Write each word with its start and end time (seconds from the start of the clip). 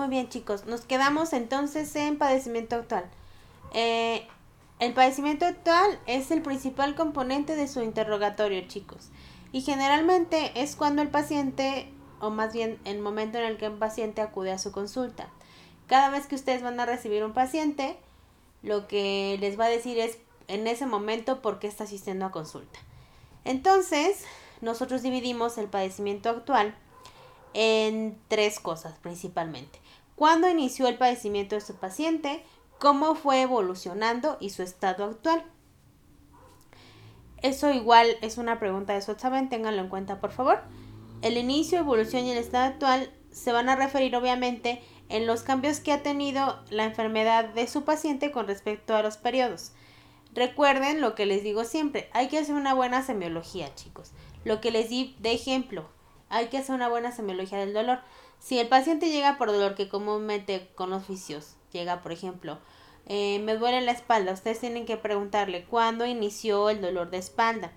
Muy 0.00 0.08
bien 0.08 0.30
chicos, 0.30 0.64
nos 0.64 0.80
quedamos 0.86 1.34
entonces 1.34 1.94
en 1.94 2.16
padecimiento 2.16 2.76
actual. 2.76 3.04
Eh, 3.74 4.26
el 4.78 4.94
padecimiento 4.94 5.44
actual 5.44 6.00
es 6.06 6.30
el 6.30 6.40
principal 6.40 6.94
componente 6.94 7.54
de 7.54 7.68
su 7.68 7.82
interrogatorio 7.82 8.66
chicos 8.66 9.10
y 9.52 9.60
generalmente 9.60 10.52
es 10.54 10.74
cuando 10.74 11.02
el 11.02 11.08
paciente 11.08 11.92
o 12.18 12.30
más 12.30 12.54
bien 12.54 12.78
el 12.86 13.00
momento 13.00 13.36
en 13.36 13.44
el 13.44 13.58
que 13.58 13.68
un 13.68 13.78
paciente 13.78 14.22
acude 14.22 14.52
a 14.52 14.58
su 14.58 14.72
consulta. 14.72 15.28
Cada 15.86 16.08
vez 16.08 16.26
que 16.26 16.34
ustedes 16.34 16.62
van 16.62 16.80
a 16.80 16.86
recibir 16.86 17.22
un 17.22 17.34
paciente, 17.34 17.98
lo 18.62 18.88
que 18.88 19.36
les 19.38 19.60
va 19.60 19.66
a 19.66 19.68
decir 19.68 19.98
es 19.98 20.16
en 20.48 20.66
ese 20.66 20.86
momento 20.86 21.42
por 21.42 21.58
qué 21.58 21.66
está 21.66 21.84
asistiendo 21.84 22.24
a 22.24 22.30
consulta. 22.30 22.78
Entonces, 23.44 24.24
nosotros 24.62 25.02
dividimos 25.02 25.58
el 25.58 25.66
padecimiento 25.66 26.30
actual 26.30 26.74
en 27.54 28.18
tres 28.28 28.60
cosas 28.60 28.94
principalmente. 29.02 29.78
¿Cuándo 30.20 30.50
inició 30.50 30.86
el 30.86 30.98
padecimiento 30.98 31.54
de 31.54 31.62
su 31.62 31.76
paciente? 31.76 32.44
¿Cómo 32.78 33.14
fue 33.14 33.40
evolucionando 33.40 34.36
y 34.38 34.50
su 34.50 34.62
estado 34.62 35.06
actual? 35.06 35.42
Eso 37.40 37.72
igual 37.72 38.06
es 38.20 38.36
una 38.36 38.60
pregunta 38.60 38.92
de 38.92 39.00
su 39.00 39.12
examen, 39.12 39.48
ténganlo 39.48 39.80
en 39.80 39.88
cuenta 39.88 40.20
por 40.20 40.30
favor. 40.30 40.60
El 41.22 41.38
inicio, 41.38 41.78
evolución 41.78 42.26
y 42.26 42.32
el 42.32 42.36
estado 42.36 42.66
actual 42.66 43.10
se 43.30 43.50
van 43.52 43.70
a 43.70 43.76
referir 43.76 44.14
obviamente 44.14 44.82
en 45.08 45.26
los 45.26 45.40
cambios 45.40 45.80
que 45.80 45.90
ha 45.90 46.02
tenido 46.02 46.62
la 46.68 46.84
enfermedad 46.84 47.46
de 47.54 47.66
su 47.66 47.84
paciente 47.84 48.30
con 48.30 48.46
respecto 48.46 48.94
a 48.94 49.02
los 49.02 49.16
periodos. 49.16 49.72
Recuerden 50.34 51.00
lo 51.00 51.14
que 51.14 51.24
les 51.24 51.42
digo 51.42 51.64
siempre, 51.64 52.10
hay 52.12 52.28
que 52.28 52.36
hacer 52.36 52.56
una 52.56 52.74
buena 52.74 53.02
semiología, 53.02 53.74
chicos. 53.74 54.12
Lo 54.44 54.60
que 54.60 54.70
les 54.70 54.90
di 54.90 55.16
de 55.20 55.32
ejemplo, 55.32 55.88
hay 56.28 56.48
que 56.48 56.58
hacer 56.58 56.74
una 56.74 56.88
buena 56.88 57.10
semiología 57.10 57.56
del 57.56 57.72
dolor. 57.72 58.00
Si 58.40 58.58
el 58.58 58.68
paciente 58.68 59.10
llega 59.10 59.38
por 59.38 59.52
dolor 59.52 59.74
que 59.74 59.88
comúnmente 59.88 60.70
con 60.74 60.92
oficios 60.92 61.54
llega, 61.72 62.02
por 62.02 62.10
ejemplo, 62.10 62.58
eh, 63.06 63.38
me 63.40 63.56
duele 63.56 63.80
la 63.82 63.92
espalda, 63.92 64.32
ustedes 64.32 64.60
tienen 64.60 64.86
que 64.86 64.96
preguntarle 64.96 65.64
cuándo 65.64 66.06
inició 66.06 66.70
el 66.70 66.80
dolor 66.80 67.10
de 67.10 67.18
espalda. 67.18 67.72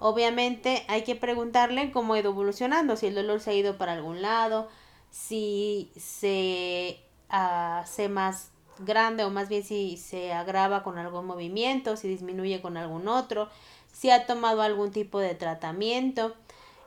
Obviamente 0.00 0.84
hay 0.88 1.04
que 1.04 1.14
preguntarle 1.14 1.92
cómo 1.92 2.14
ha 2.14 2.18
ido 2.18 2.30
evolucionando, 2.30 2.96
si 2.96 3.06
el 3.06 3.14
dolor 3.14 3.40
se 3.40 3.50
ha 3.50 3.54
ido 3.54 3.78
para 3.78 3.92
algún 3.92 4.20
lado, 4.20 4.68
si 5.10 5.92
se 5.96 7.00
hace 7.28 8.08
más 8.08 8.50
grande 8.78 9.24
o 9.24 9.30
más 9.30 9.48
bien 9.48 9.62
si 9.62 9.96
se 9.96 10.32
agrava 10.32 10.82
con 10.82 10.98
algún 10.98 11.26
movimiento, 11.26 11.96
si 11.96 12.08
disminuye 12.08 12.60
con 12.60 12.76
algún 12.76 13.06
otro, 13.06 13.48
si 13.92 14.10
ha 14.10 14.26
tomado 14.26 14.62
algún 14.62 14.90
tipo 14.90 15.20
de 15.20 15.34
tratamiento 15.34 16.34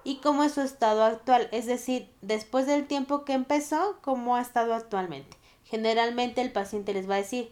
y 0.05 0.17
cómo 0.17 0.45
es 0.45 0.53
su 0.53 0.61
estado 0.61 1.03
actual, 1.03 1.49
es 1.51 1.65
decir, 1.65 2.09
después 2.21 2.67
del 2.67 2.87
tiempo 2.87 3.25
que 3.25 3.33
empezó, 3.33 3.97
cómo 4.01 4.37
ha 4.37 4.41
estado 4.41 4.73
actualmente. 4.73 5.35
Generalmente 5.65 6.41
el 6.41 6.53
paciente 6.53 6.93
les 6.93 7.09
va 7.09 7.15
a 7.15 7.17
decir, 7.17 7.51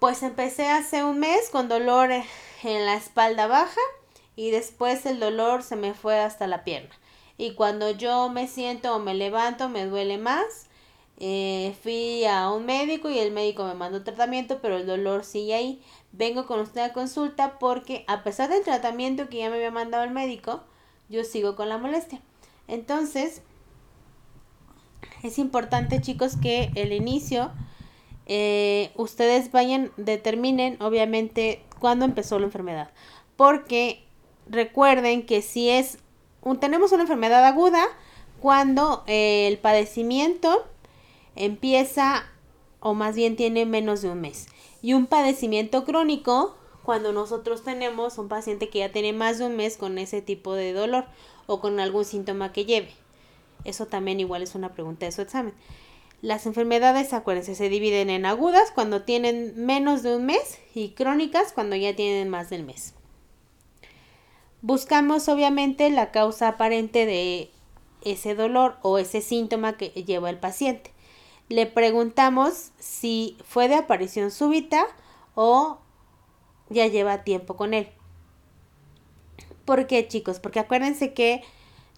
pues 0.00 0.22
empecé 0.22 0.68
hace 0.68 1.04
un 1.04 1.18
mes 1.20 1.48
con 1.50 1.68
dolor 1.68 2.10
en 2.10 2.86
la 2.86 2.96
espalda 2.96 3.46
baja, 3.46 3.80
y 4.36 4.50
después 4.50 5.04
el 5.06 5.20
dolor 5.20 5.62
se 5.62 5.76
me 5.76 5.94
fue 5.94 6.18
hasta 6.18 6.46
la 6.46 6.64
pierna. 6.64 6.94
Y 7.36 7.52
cuando 7.52 7.90
yo 7.90 8.28
me 8.30 8.48
siento 8.48 8.94
o 8.94 8.98
me 8.98 9.14
levanto 9.14 9.68
me 9.68 9.86
duele 9.86 10.18
más. 10.18 10.66
Eh, 11.18 11.76
fui 11.82 12.24
a 12.24 12.50
un 12.50 12.64
médico 12.64 13.10
y 13.10 13.18
el 13.18 13.32
médico 13.32 13.64
me 13.64 13.74
mandó 13.74 14.02
tratamiento, 14.02 14.60
pero 14.62 14.78
el 14.78 14.86
dolor 14.86 15.24
sigue 15.24 15.54
ahí. 15.54 15.82
Vengo 16.12 16.46
con 16.46 16.60
usted 16.60 16.80
a 16.80 16.92
consulta 16.94 17.58
porque 17.58 18.04
a 18.08 18.22
pesar 18.22 18.48
del 18.48 18.64
tratamiento 18.64 19.28
que 19.28 19.38
ya 19.38 19.50
me 19.50 19.56
había 19.56 19.70
mandado 19.70 20.04
el 20.04 20.10
médico, 20.10 20.62
yo 21.10 21.24
sigo 21.24 21.56
con 21.56 21.68
la 21.68 21.76
molestia. 21.76 22.20
Entonces, 22.68 23.42
es 25.22 25.38
importante 25.38 26.00
chicos 26.00 26.36
que 26.36 26.70
el 26.76 26.92
inicio 26.92 27.50
eh, 28.26 28.92
ustedes 28.94 29.50
vayan, 29.50 29.90
determinen 29.96 30.80
obviamente 30.80 31.62
cuándo 31.80 32.04
empezó 32.04 32.38
la 32.38 32.46
enfermedad. 32.46 32.90
Porque 33.36 34.04
recuerden 34.48 35.26
que 35.26 35.42
si 35.42 35.68
es 35.68 35.98
tenemos 36.60 36.92
una 36.92 37.02
enfermedad 37.02 37.44
aguda, 37.44 37.84
cuando 38.40 39.04
eh, 39.06 39.46
el 39.48 39.58
padecimiento 39.58 40.64
empieza 41.36 42.24
o 42.80 42.94
más 42.94 43.14
bien 43.14 43.36
tiene 43.36 43.66
menos 43.66 44.00
de 44.02 44.10
un 44.10 44.20
mes. 44.20 44.46
Y 44.80 44.94
un 44.94 45.06
padecimiento 45.06 45.84
crónico, 45.84 46.56
cuando 46.84 47.12
nosotros 47.12 47.62
tenemos 47.62 48.18
un 48.18 48.28
paciente 48.28 48.68
que 48.68 48.80
ya 48.80 48.92
tiene 48.92 49.12
más 49.12 49.38
de 49.38 49.46
un 49.46 49.56
mes 49.56 49.76
con 49.76 49.98
ese 49.98 50.22
tipo 50.22 50.54
de 50.54 50.72
dolor 50.72 51.06
o 51.46 51.60
con 51.60 51.80
algún 51.80 52.04
síntoma 52.04 52.52
que 52.52 52.64
lleve. 52.64 52.92
Eso 53.64 53.86
también 53.86 54.20
igual 54.20 54.42
es 54.42 54.54
una 54.54 54.72
pregunta 54.72 55.06
de 55.06 55.12
su 55.12 55.22
examen. 55.22 55.54
Las 56.22 56.46
enfermedades, 56.46 57.12
acuérdense, 57.12 57.54
se 57.54 57.68
dividen 57.68 58.10
en 58.10 58.26
agudas 58.26 58.70
cuando 58.72 59.02
tienen 59.02 59.54
menos 59.56 60.02
de 60.02 60.16
un 60.16 60.26
mes 60.26 60.58
y 60.74 60.90
crónicas 60.90 61.52
cuando 61.52 61.76
ya 61.76 61.96
tienen 61.96 62.28
más 62.28 62.50
del 62.50 62.64
mes. 62.64 62.94
Buscamos 64.62 65.28
obviamente 65.28 65.88
la 65.88 66.10
causa 66.10 66.48
aparente 66.48 67.06
de 67.06 67.50
ese 68.02 68.34
dolor 68.34 68.76
o 68.82 68.98
ese 68.98 69.22
síntoma 69.22 69.78
que 69.78 69.88
lleva 69.88 70.28
el 70.28 70.38
paciente. 70.38 70.92
Le 71.48 71.66
preguntamos 71.66 72.72
si 72.78 73.38
fue 73.44 73.68
de 73.68 73.76
aparición 73.76 74.30
súbita 74.30 74.86
o 75.34 75.78
ya 76.70 76.86
lleva 76.86 77.24
tiempo 77.24 77.56
con 77.56 77.74
él. 77.74 77.88
¿Por 79.64 79.86
qué, 79.86 80.08
chicos? 80.08 80.40
Porque 80.40 80.60
acuérdense 80.60 81.12
que 81.12 81.42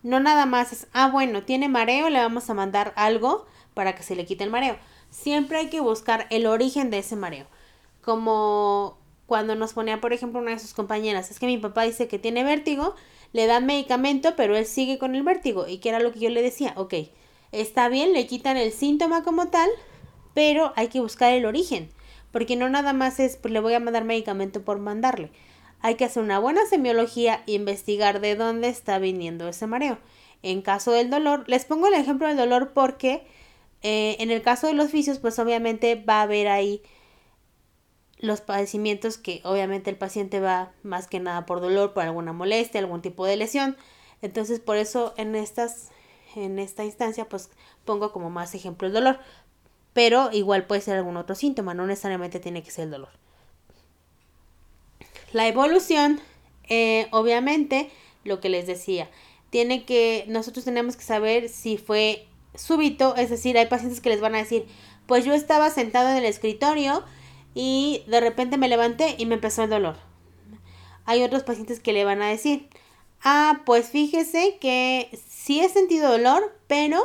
no 0.02 0.18
nada 0.18 0.46
más 0.46 0.72
es, 0.72 0.88
ah, 0.92 1.08
bueno, 1.10 1.44
tiene 1.44 1.68
mareo, 1.68 2.10
le 2.10 2.18
vamos 2.18 2.50
a 2.50 2.54
mandar 2.54 2.92
algo 2.96 3.46
para 3.74 3.94
que 3.94 4.02
se 4.02 4.16
le 4.16 4.26
quite 4.26 4.44
el 4.44 4.50
mareo. 4.50 4.76
Siempre 5.10 5.58
hay 5.58 5.68
que 5.68 5.80
buscar 5.80 6.26
el 6.30 6.46
origen 6.46 6.90
de 6.90 6.98
ese 6.98 7.16
mareo. 7.16 7.46
Como 8.02 8.98
cuando 9.26 9.54
nos 9.54 9.74
ponía, 9.74 10.00
por 10.00 10.12
ejemplo, 10.12 10.40
una 10.40 10.50
de 10.50 10.58
sus 10.58 10.74
compañeras, 10.74 11.30
es 11.30 11.38
que 11.38 11.46
mi 11.46 11.58
papá 11.58 11.84
dice 11.84 12.08
que 12.08 12.18
tiene 12.18 12.44
vértigo, 12.44 12.94
le 13.32 13.46
dan 13.46 13.64
medicamento, 13.66 14.34
pero 14.36 14.56
él 14.56 14.66
sigue 14.66 14.98
con 14.98 15.14
el 15.14 15.22
vértigo. 15.22 15.66
Y 15.68 15.78
que 15.78 15.90
era 15.90 16.00
lo 16.00 16.12
que 16.12 16.18
yo 16.18 16.30
le 16.30 16.42
decía, 16.42 16.74
ok, 16.76 16.94
está 17.52 17.88
bien, 17.88 18.12
le 18.12 18.26
quitan 18.26 18.56
el 18.56 18.72
síntoma 18.72 19.22
como 19.22 19.48
tal, 19.48 19.70
pero 20.34 20.72
hay 20.76 20.88
que 20.88 21.00
buscar 21.00 21.32
el 21.32 21.46
origen. 21.46 21.90
Porque 22.32 22.56
no 22.56 22.68
nada 22.68 22.92
más 22.92 23.20
es, 23.20 23.36
pues 23.36 23.52
le 23.52 23.60
voy 23.60 23.74
a 23.74 23.80
mandar 23.80 24.04
medicamento 24.04 24.64
por 24.64 24.78
mandarle. 24.78 25.30
Hay 25.80 25.96
que 25.96 26.04
hacer 26.04 26.22
una 26.22 26.38
buena 26.38 26.64
semiología 26.66 27.42
e 27.46 27.52
investigar 27.52 28.20
de 28.20 28.34
dónde 28.34 28.68
está 28.68 28.98
viniendo 28.98 29.48
ese 29.48 29.66
mareo. 29.66 29.98
En 30.42 30.62
caso 30.62 30.92
del 30.92 31.10
dolor, 31.10 31.44
les 31.46 31.64
pongo 31.64 31.86
el 31.86 31.94
ejemplo 31.94 32.26
del 32.26 32.36
dolor 32.36 32.72
porque 32.72 33.24
eh, 33.82 34.16
en 34.20 34.30
el 34.30 34.42
caso 34.42 34.66
de 34.66 34.74
los 34.74 34.90
vicios, 34.92 35.18
pues 35.18 35.38
obviamente 35.38 35.94
va 35.96 36.20
a 36.20 36.22
haber 36.22 36.48
ahí 36.48 36.82
los 38.18 38.40
padecimientos 38.40 39.18
que 39.18 39.40
obviamente 39.44 39.90
el 39.90 39.96
paciente 39.96 40.40
va 40.40 40.72
más 40.84 41.08
que 41.08 41.20
nada 41.20 41.44
por 41.44 41.60
dolor, 41.60 41.92
por 41.92 42.04
alguna 42.04 42.32
molestia, 42.32 42.80
algún 42.80 43.02
tipo 43.02 43.26
de 43.26 43.36
lesión. 43.36 43.76
Entonces, 44.22 44.60
por 44.60 44.76
eso 44.76 45.12
en 45.16 45.34
estas 45.34 45.90
en 46.34 46.58
esta 46.58 46.84
instancia 46.84 47.28
pues 47.28 47.50
pongo 47.84 48.12
como 48.12 48.30
más 48.30 48.54
ejemplo 48.54 48.86
el 48.86 48.94
dolor, 48.94 49.18
pero 49.92 50.30
igual 50.32 50.66
puede 50.66 50.80
ser 50.80 50.96
algún 50.96 51.16
otro 51.16 51.34
síntoma, 51.34 51.74
no 51.74 51.86
necesariamente 51.86 52.40
tiene 52.40 52.62
que 52.62 52.70
ser 52.70 52.84
el 52.84 52.90
dolor. 52.92 53.10
La 55.32 55.48
evolución, 55.48 56.20
eh, 56.68 57.08
obviamente, 57.10 57.90
lo 58.24 58.40
que 58.40 58.48
les 58.48 58.66
decía, 58.66 59.10
tiene 59.50 59.84
que, 59.84 60.24
nosotros 60.28 60.64
tenemos 60.64 60.96
que 60.96 61.04
saber 61.04 61.48
si 61.48 61.76
fue 61.76 62.26
súbito, 62.54 63.16
es 63.16 63.30
decir, 63.30 63.56
hay 63.58 63.66
pacientes 63.66 64.00
que 64.00 64.08
les 64.08 64.20
van 64.20 64.34
a 64.34 64.38
decir, 64.38 64.66
pues 65.06 65.24
yo 65.24 65.34
estaba 65.34 65.70
sentado 65.70 66.10
en 66.10 66.16
el 66.16 66.24
escritorio 66.24 67.04
y 67.54 68.02
de 68.06 68.20
repente 68.20 68.56
me 68.56 68.68
levanté 68.68 69.14
y 69.18 69.26
me 69.26 69.34
empezó 69.34 69.64
el 69.64 69.70
dolor. 69.70 69.96
Hay 71.04 71.22
otros 71.22 71.42
pacientes 71.42 71.80
que 71.80 71.92
le 71.92 72.04
van 72.04 72.22
a 72.22 72.28
decir, 72.28 72.68
ah, 73.22 73.62
pues 73.66 73.88
fíjese 73.88 74.58
que 74.60 75.10
sí 75.28 75.60
he 75.60 75.68
sentido 75.68 76.10
dolor, 76.10 76.56
pero 76.66 77.02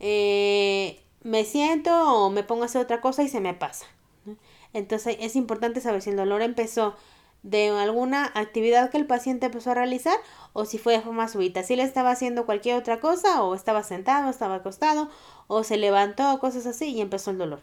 eh, 0.00 1.01
me 1.22 1.44
siento 1.44 1.90
o 1.92 2.30
me 2.30 2.42
pongo 2.42 2.62
a 2.62 2.66
hacer 2.66 2.82
otra 2.82 3.00
cosa 3.00 3.22
y 3.22 3.28
se 3.28 3.40
me 3.40 3.54
pasa. 3.54 3.86
Entonces 4.72 5.16
es 5.20 5.36
importante 5.36 5.80
saber 5.80 6.02
si 6.02 6.10
el 6.10 6.16
dolor 6.16 6.42
empezó 6.42 6.94
de 7.42 7.70
alguna 7.70 8.30
actividad 8.34 8.90
que 8.90 8.98
el 8.98 9.06
paciente 9.06 9.46
empezó 9.46 9.72
a 9.72 9.74
realizar 9.74 10.16
o 10.52 10.64
si 10.64 10.78
fue 10.78 10.94
de 10.94 11.00
forma 11.00 11.28
súbita. 11.28 11.62
Si 11.62 11.76
le 11.76 11.82
estaba 11.82 12.10
haciendo 12.10 12.46
cualquier 12.46 12.76
otra 12.76 13.00
cosa 13.00 13.42
o 13.42 13.54
estaba 13.54 13.82
sentado, 13.82 14.30
estaba 14.30 14.56
acostado 14.56 15.08
o 15.48 15.64
se 15.64 15.76
levantó 15.76 16.38
cosas 16.38 16.66
así 16.66 16.90
y 16.90 17.00
empezó 17.00 17.30
el 17.30 17.38
dolor. 17.38 17.62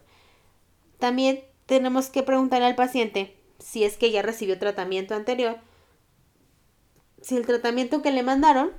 También 0.97 1.43
tenemos 1.65 2.09
que 2.09 2.23
preguntarle 2.23 2.67
al 2.67 2.75
paciente 2.75 3.37
si 3.59 3.83
es 3.83 3.97
que 3.97 4.11
ya 4.11 4.21
recibió 4.21 4.59
tratamiento 4.59 5.15
anterior, 5.15 5.57
si 7.21 7.37
el 7.37 7.45
tratamiento 7.45 8.01
que 8.01 8.11
le 8.11 8.23
mandaron 8.23 8.71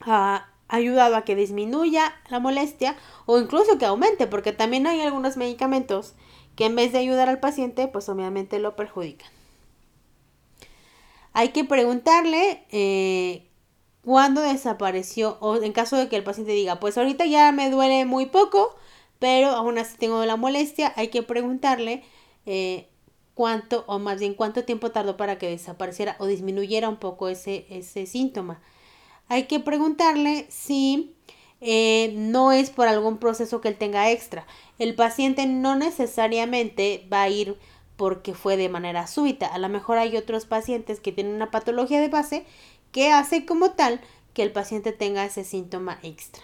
ha 0.00 0.48
ayudado 0.68 1.16
a 1.16 1.24
que 1.24 1.36
disminuya 1.36 2.14
la 2.28 2.40
molestia 2.40 2.96
o 3.26 3.38
incluso 3.38 3.78
que 3.78 3.86
aumente, 3.86 4.26
porque 4.26 4.52
también 4.52 4.86
hay 4.86 5.00
algunos 5.00 5.36
medicamentos 5.36 6.14
que 6.56 6.66
en 6.66 6.76
vez 6.76 6.92
de 6.92 6.98
ayudar 6.98 7.28
al 7.28 7.40
paciente, 7.40 7.86
pues 7.88 8.08
obviamente 8.08 8.58
lo 8.58 8.76
perjudican. 8.76 9.30
Hay 11.32 11.50
que 11.50 11.64
preguntarle 11.64 12.64
eh, 12.70 13.46
cuándo 14.02 14.40
desapareció 14.40 15.36
o 15.40 15.56
en 15.62 15.72
caso 15.72 15.96
de 15.96 16.08
que 16.08 16.16
el 16.16 16.24
paciente 16.24 16.52
diga, 16.52 16.80
pues 16.80 16.96
ahorita 16.96 17.26
ya 17.26 17.52
me 17.52 17.70
duele 17.70 18.06
muy 18.06 18.26
poco, 18.26 18.74
pero 19.18 19.48
aún 19.48 19.78
así 19.78 19.98
tengo 19.98 20.24
la 20.24 20.36
molestia, 20.36 20.92
hay 20.96 21.08
que 21.08 21.22
preguntarle 21.22 22.02
eh, 22.46 22.88
cuánto, 23.34 23.84
o 23.86 23.98
más 23.98 24.18
bien 24.18 24.32
cuánto 24.32 24.64
tiempo 24.64 24.92
tardó 24.92 25.18
para 25.18 25.36
que 25.36 25.50
desapareciera 25.50 26.16
o 26.18 26.26
disminuyera 26.26 26.88
un 26.88 26.96
poco 26.96 27.28
ese, 27.28 27.66
ese 27.68 28.06
síntoma. 28.06 28.62
Hay 29.28 29.44
que 29.44 29.60
preguntarle 29.60 30.46
si 30.48 31.14
eh, 31.60 32.12
no 32.16 32.52
es 32.52 32.70
por 32.70 32.88
algún 32.88 33.18
proceso 33.18 33.60
que 33.60 33.68
él 33.68 33.76
tenga 33.76 34.10
extra. 34.10 34.46
El 34.78 34.94
paciente 34.94 35.46
no 35.46 35.76
necesariamente 35.76 37.06
va 37.12 37.22
a 37.22 37.28
ir 37.28 37.58
porque 37.96 38.34
fue 38.34 38.56
de 38.56 38.68
manera 38.68 39.06
súbita. 39.06 39.46
A 39.46 39.58
lo 39.58 39.68
mejor 39.68 39.98
hay 39.98 40.16
otros 40.16 40.44
pacientes 40.44 41.00
que 41.00 41.12
tienen 41.12 41.34
una 41.34 41.50
patología 41.50 42.00
de 42.00 42.08
base 42.08 42.44
que 42.92 43.10
hace 43.10 43.46
como 43.46 43.72
tal 43.72 44.00
que 44.34 44.42
el 44.42 44.52
paciente 44.52 44.92
tenga 44.92 45.24
ese 45.24 45.44
síntoma 45.44 45.98
extra. 46.02 46.42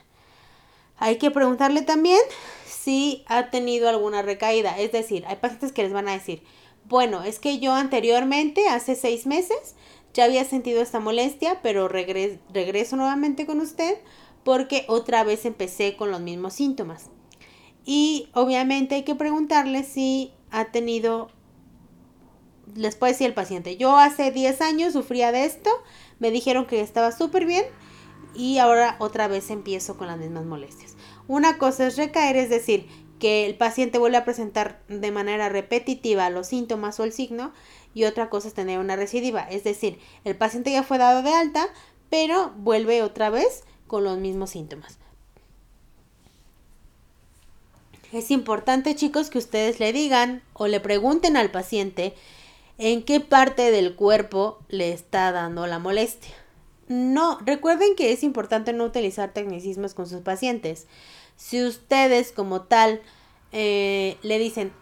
Hay 0.96 1.18
que 1.18 1.30
preguntarle 1.30 1.82
también 1.82 2.20
si 2.66 3.24
ha 3.26 3.50
tenido 3.50 3.88
alguna 3.88 4.22
recaída. 4.22 4.78
Es 4.78 4.92
decir, 4.92 5.24
hay 5.26 5.36
pacientes 5.36 5.72
que 5.72 5.82
les 5.82 5.92
van 5.92 6.08
a 6.08 6.12
decir, 6.12 6.42
bueno, 6.84 7.22
es 7.22 7.38
que 7.38 7.58
yo 7.58 7.74
anteriormente, 7.74 8.68
hace 8.68 8.94
seis 8.94 9.26
meses, 9.26 9.74
ya 10.14 10.24
había 10.24 10.44
sentido 10.44 10.82
esta 10.82 11.00
molestia, 11.00 11.60
pero 11.62 11.88
regreso 11.88 12.96
nuevamente 12.96 13.46
con 13.46 13.60
usted 13.60 13.98
porque 14.44 14.84
otra 14.88 15.24
vez 15.24 15.44
empecé 15.44 15.96
con 15.96 16.10
los 16.10 16.20
mismos 16.20 16.54
síntomas. 16.54 17.10
Y 17.84 18.28
obviamente 18.32 18.96
hay 18.96 19.02
que 19.02 19.14
preguntarle 19.14 19.82
si 19.84 20.32
ha 20.50 20.66
tenido, 20.66 21.30
les 22.74 22.96
puede 22.96 23.12
decir 23.12 23.26
el 23.26 23.34
paciente, 23.34 23.76
yo 23.76 23.96
hace 23.96 24.30
10 24.30 24.60
años 24.60 24.92
sufría 24.92 25.32
de 25.32 25.44
esto, 25.44 25.70
me 26.18 26.30
dijeron 26.30 26.66
que 26.66 26.80
estaba 26.80 27.12
súper 27.12 27.46
bien 27.46 27.64
y 28.34 28.58
ahora 28.58 28.96
otra 28.98 29.28
vez 29.28 29.50
empiezo 29.50 29.96
con 29.96 30.06
las 30.06 30.18
mismas 30.18 30.44
molestias. 30.44 30.96
Una 31.28 31.58
cosa 31.58 31.86
es 31.86 31.96
recaer, 31.96 32.36
es 32.36 32.50
decir, 32.50 32.86
que 33.18 33.46
el 33.46 33.56
paciente 33.56 33.98
vuelve 33.98 34.16
a 34.16 34.24
presentar 34.24 34.82
de 34.88 35.12
manera 35.12 35.48
repetitiva 35.48 36.28
los 36.30 36.48
síntomas 36.48 36.98
o 36.98 37.04
el 37.04 37.12
signo 37.12 37.52
y 37.94 38.04
otra 38.04 38.30
cosa 38.30 38.48
es 38.48 38.54
tener 38.54 38.78
una 38.78 38.96
recidiva, 38.96 39.42
es 39.42 39.64
decir, 39.64 39.98
el 40.24 40.36
paciente 40.36 40.72
ya 40.72 40.82
fue 40.82 40.98
dado 40.98 41.22
de 41.22 41.32
alta, 41.32 41.68
pero 42.10 42.52
vuelve 42.56 43.02
otra 43.02 43.30
vez 43.30 43.64
con 43.86 44.04
los 44.04 44.18
mismos 44.18 44.50
síntomas. 44.50 44.98
Es 48.12 48.30
importante, 48.30 48.94
chicos, 48.94 49.30
que 49.30 49.38
ustedes 49.38 49.80
le 49.80 49.92
digan 49.92 50.42
o 50.52 50.66
le 50.66 50.80
pregunten 50.80 51.36
al 51.36 51.50
paciente 51.50 52.14
en 52.76 53.02
qué 53.04 53.20
parte 53.20 53.70
del 53.70 53.94
cuerpo 53.94 54.58
le 54.68 54.92
está 54.92 55.32
dando 55.32 55.66
la 55.66 55.78
molestia. 55.78 56.34
No, 56.88 57.38
recuerden 57.46 57.96
que 57.96 58.12
es 58.12 58.22
importante 58.22 58.74
no 58.74 58.84
utilizar 58.84 59.32
tecnicismos 59.32 59.94
con 59.94 60.06
sus 60.06 60.20
pacientes. 60.20 60.86
Si 61.36 61.64
ustedes 61.64 62.32
como 62.32 62.62
tal 62.62 63.00
eh, 63.50 64.18
le 64.22 64.38
dicen, 64.38 64.72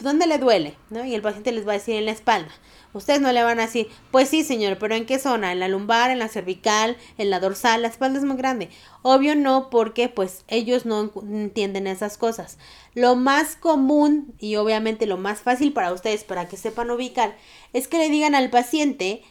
¿dónde 0.00 0.26
le 0.26 0.38
duele? 0.38 0.76
¿No? 0.90 1.04
Y 1.04 1.14
el 1.14 1.22
paciente 1.22 1.52
les 1.52 1.66
va 1.66 1.72
a 1.72 1.78
decir 1.78 1.96
en 1.96 2.06
la 2.06 2.12
espalda. 2.12 2.50
Ustedes 2.92 3.20
no 3.20 3.30
le 3.30 3.42
van 3.44 3.60
a 3.60 3.66
decir, 3.66 3.88
pues 4.10 4.28
sí, 4.28 4.42
señor, 4.42 4.78
pero 4.78 4.96
¿en 4.96 5.06
qué 5.06 5.20
zona? 5.20 5.52
¿En 5.52 5.60
la 5.60 5.68
lumbar, 5.68 6.10
en 6.10 6.18
la 6.18 6.28
cervical, 6.28 6.96
en 7.18 7.30
la 7.30 7.38
dorsal? 7.38 7.82
La 7.82 7.88
espalda 7.88 8.18
es 8.18 8.24
muy 8.24 8.36
grande. 8.36 8.68
Obvio 9.02 9.36
no, 9.36 9.70
porque 9.70 10.08
pues 10.08 10.44
ellos 10.48 10.86
no 10.86 11.12
entienden 11.22 11.86
esas 11.86 12.18
cosas. 12.18 12.58
Lo 12.94 13.14
más 13.14 13.54
común 13.54 14.34
y 14.40 14.56
obviamente 14.56 15.06
lo 15.06 15.18
más 15.18 15.40
fácil 15.40 15.72
para 15.72 15.92
ustedes, 15.92 16.24
para 16.24 16.48
que 16.48 16.56
sepan 16.56 16.90
ubicar, 16.90 17.36
es 17.72 17.86
que 17.86 17.98
le 17.98 18.08
digan 18.08 18.34
al 18.34 18.50
paciente 18.50 19.22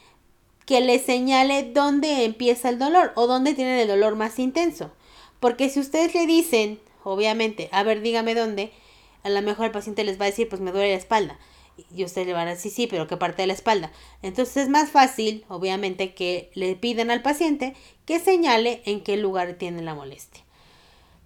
que 0.66 0.80
le 0.80 1.00
señale 1.00 1.64
dónde 1.64 2.24
empieza 2.24 2.70
el 2.70 2.80
dolor 2.80 3.12
o 3.16 3.28
dónde 3.28 3.56
tiene 3.56 3.82
el 3.82 3.88
dolor 3.88 4.16
más 4.16 4.40
intenso. 4.40 4.92
Porque 5.42 5.68
si 5.68 5.80
ustedes 5.82 6.14
le 6.14 6.28
dicen, 6.28 6.80
obviamente, 7.04 7.70
a 7.72 7.84
ver, 7.84 8.02
dígame 8.02 8.36
dónde, 8.36 8.72
a 9.24 9.30
lo 9.30 9.42
mejor 9.42 9.66
el 9.66 9.72
paciente 9.72 10.04
les 10.04 10.20
va 10.20 10.26
a 10.26 10.30
decir, 10.30 10.48
pues 10.50 10.62
me 10.62 10.72
duele 10.72 10.92
la 10.92 10.98
espalda 10.98 11.38
y 11.94 12.04
usted 12.04 12.26
le 12.26 12.34
van 12.34 12.48
a 12.48 12.52
decir, 12.52 12.72
sí, 12.72 12.88
pero 12.88 13.08
¿qué 13.08 13.18
parte 13.18 13.44
de 13.44 13.48
la 13.48 13.54
espalda? 13.54 13.92
Entonces 14.22 14.58
es 14.58 14.70
más 14.70 14.90
fácil, 14.90 15.46
obviamente, 15.48 16.14
que 16.14 16.52
le 16.54 16.76
pidan 16.76 17.12
al 17.12 17.22
paciente 17.22 17.76
que 18.06 18.20
señale 18.20 18.82
en 18.86 19.02
qué 19.02 19.18
lugar 19.18 19.54
tiene 19.54 19.82
la 19.82 19.96
molestia. 19.96 20.44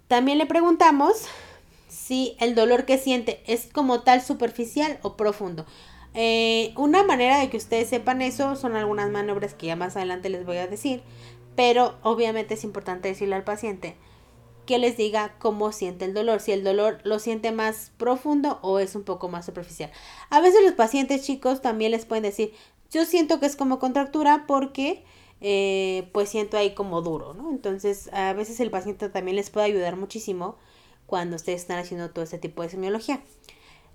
También 0.08 0.38
le 0.38 0.46
preguntamos 0.46 1.26
si 1.88 2.36
el 2.40 2.54
dolor 2.54 2.84
que 2.84 2.98
siente 2.98 3.42
es 3.46 3.66
como 3.72 4.00
tal 4.02 4.22
superficial 4.22 4.98
o 5.02 5.16
profundo. 5.16 5.66
Eh, 6.14 6.72
una 6.76 7.02
manera 7.02 7.38
de 7.38 7.50
que 7.50 7.56
ustedes 7.56 7.88
sepan 7.88 8.22
eso 8.22 8.54
son 8.54 8.76
algunas 8.76 9.10
maniobras 9.10 9.54
que 9.54 9.66
ya 9.66 9.76
más 9.76 9.96
adelante 9.96 10.28
les 10.28 10.46
voy 10.46 10.58
a 10.58 10.68
decir, 10.68 11.02
pero 11.56 11.98
obviamente 12.02 12.54
es 12.54 12.62
importante 12.62 13.08
decirle 13.08 13.34
al 13.34 13.44
paciente 13.44 13.96
que 14.66 14.78
les 14.78 14.96
diga 14.96 15.34
cómo 15.38 15.72
siente 15.72 16.04
el 16.04 16.14
dolor, 16.14 16.40
si 16.40 16.52
el 16.52 16.64
dolor 16.64 17.00
lo 17.04 17.18
siente 17.18 17.52
más 17.52 17.92
profundo 17.96 18.58
o 18.62 18.78
es 18.78 18.94
un 18.94 19.04
poco 19.04 19.28
más 19.28 19.46
superficial. 19.46 19.90
A 20.30 20.40
veces 20.40 20.62
los 20.64 20.72
pacientes 20.72 21.22
chicos 21.22 21.62
también 21.62 21.90
les 21.90 22.04
pueden 22.04 22.22
decir, 22.22 22.52
yo 22.90 23.04
siento 23.04 23.40
que 23.40 23.46
es 23.46 23.56
como 23.56 23.78
contractura 23.78 24.44
porque 24.46 25.04
eh, 25.40 26.08
pues 26.12 26.28
siento 26.28 26.56
ahí 26.56 26.74
como 26.74 27.02
duro, 27.02 27.34
¿no? 27.34 27.50
Entonces 27.50 28.08
a 28.12 28.32
veces 28.32 28.60
el 28.60 28.70
paciente 28.70 29.08
también 29.08 29.36
les 29.36 29.50
puede 29.50 29.66
ayudar 29.66 29.96
muchísimo 29.96 30.56
cuando 31.06 31.36
ustedes 31.36 31.60
están 31.60 31.78
haciendo 31.78 32.10
todo 32.10 32.24
este 32.24 32.38
tipo 32.38 32.62
de 32.62 32.70
semiología. 32.70 33.20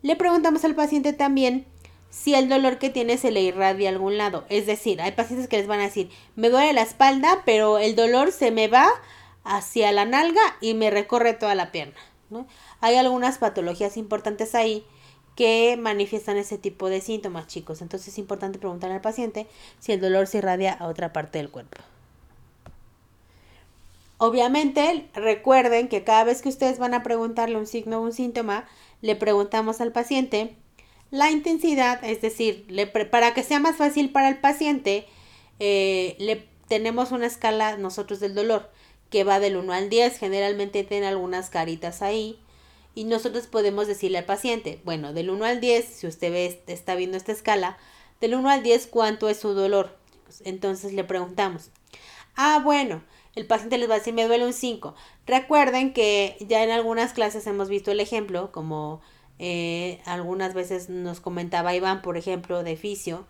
Le 0.01 0.15
preguntamos 0.15 0.63
al 0.63 0.75
paciente 0.75 1.13
también 1.13 1.65
si 2.09 2.33
el 2.33 2.49
dolor 2.49 2.79
que 2.79 2.89
tiene 2.89 3.17
se 3.17 3.31
le 3.31 3.41
irradia 3.41 3.89
a 3.89 3.93
algún 3.93 4.17
lado. 4.17 4.45
Es 4.49 4.65
decir, 4.65 5.01
hay 5.01 5.11
pacientes 5.11 5.47
que 5.47 5.57
les 5.57 5.67
van 5.67 5.79
a 5.79 5.83
decir, 5.83 6.09
me 6.35 6.49
duele 6.49 6.73
la 6.73 6.81
espalda, 6.81 7.43
pero 7.45 7.77
el 7.79 7.95
dolor 7.95 8.31
se 8.31 8.51
me 8.51 8.67
va 8.67 8.89
hacia 9.49 9.91
la 9.91 10.05
nalga 10.05 10.41
y 10.61 10.75
me 10.75 10.91
recorre 10.91 11.33
toda 11.33 11.55
la 11.55 11.71
pierna. 11.71 11.99
¿no? 12.29 12.47
Hay 12.81 12.95
algunas 12.95 13.39
patologías 13.39 13.97
importantes 13.97 14.55
ahí 14.55 14.85
que 15.35 15.75
manifiestan 15.77 16.37
ese 16.37 16.57
tipo 16.57 16.87
de 16.87 17.01
síntomas, 17.01 17.47
chicos. 17.47 17.81
Entonces 17.81 18.09
es 18.09 18.17
importante 18.19 18.59
preguntarle 18.59 18.95
al 18.95 19.01
paciente 19.01 19.47
si 19.79 19.91
el 19.91 20.01
dolor 20.01 20.27
se 20.27 20.37
irradia 20.37 20.73
a 20.73 20.87
otra 20.87 21.11
parte 21.11 21.39
del 21.39 21.49
cuerpo. 21.49 21.81
Obviamente, 24.19 25.09
recuerden 25.13 25.87
que 25.87 26.03
cada 26.03 26.25
vez 26.25 26.41
que 26.41 26.49
ustedes 26.49 26.77
van 26.77 26.93
a 26.93 27.03
preguntarle 27.03 27.57
un 27.57 27.67
signo 27.67 27.99
o 27.99 28.03
un 28.03 28.13
síntoma, 28.13 28.67
le 29.01 29.15
preguntamos 29.15 29.81
al 29.81 29.91
paciente 29.91 30.55
la 31.09 31.31
intensidad, 31.31 32.03
es 32.03 32.21
decir, 32.21 32.65
le 32.67 32.85
para 32.85 33.33
que 33.33 33.41
sea 33.41 33.59
más 33.59 33.77
fácil 33.77 34.11
para 34.11 34.29
el 34.29 34.37
paciente, 34.37 35.07
eh, 35.59 36.15
le 36.19 36.45
tenemos 36.67 37.11
una 37.11 37.25
escala 37.25 37.77
nosotros 37.77 38.19
del 38.19 38.35
dolor 38.35 38.69
que 39.09 39.23
va 39.23 39.39
del 39.39 39.57
1 39.57 39.73
al 39.73 39.89
10, 39.89 40.17
generalmente 40.17 40.83
tiene 40.83 41.07
algunas 41.07 41.49
caritas 41.49 42.01
ahí. 42.01 42.39
Y 42.95 43.05
nosotros 43.05 43.47
podemos 43.47 43.87
decirle 43.87 44.17
al 44.17 44.25
paciente, 44.25 44.81
bueno, 44.83 45.13
del 45.13 45.29
1 45.29 45.45
al 45.45 45.61
10, 45.61 45.85
si 45.85 46.07
usted 46.07 46.31
ve, 46.31 46.63
está 46.67 46.95
viendo 46.95 47.17
esta 47.17 47.31
escala, 47.31 47.77
del 48.19 48.35
1 48.35 48.49
al 48.49 48.63
10, 48.63 48.87
¿cuánto 48.87 49.29
es 49.29 49.39
su 49.39 49.53
dolor? 49.53 49.97
Entonces 50.43 50.93
le 50.93 51.03
preguntamos. 51.03 51.69
Ah, 52.35 52.61
bueno, 52.63 53.03
el 53.35 53.45
paciente 53.45 53.77
les 53.77 53.89
va 53.89 53.95
a 53.95 53.99
decir, 53.99 54.13
me 54.13 54.27
duele 54.27 54.45
un 54.45 54.53
5. 54.53 54.95
Recuerden 55.25 55.93
que 55.93 56.37
ya 56.41 56.63
en 56.63 56.71
algunas 56.71 57.13
clases 57.13 57.47
hemos 57.47 57.69
visto 57.69 57.91
el 57.91 57.99
ejemplo, 57.99 58.51
como 58.51 59.01
eh, 59.39 60.01
algunas 60.05 60.53
veces 60.53 60.89
nos 60.89 61.21
comentaba 61.21 61.75
Iván, 61.75 62.01
por 62.01 62.17
ejemplo, 62.17 62.63
de 62.63 62.75
fisio. 62.75 63.25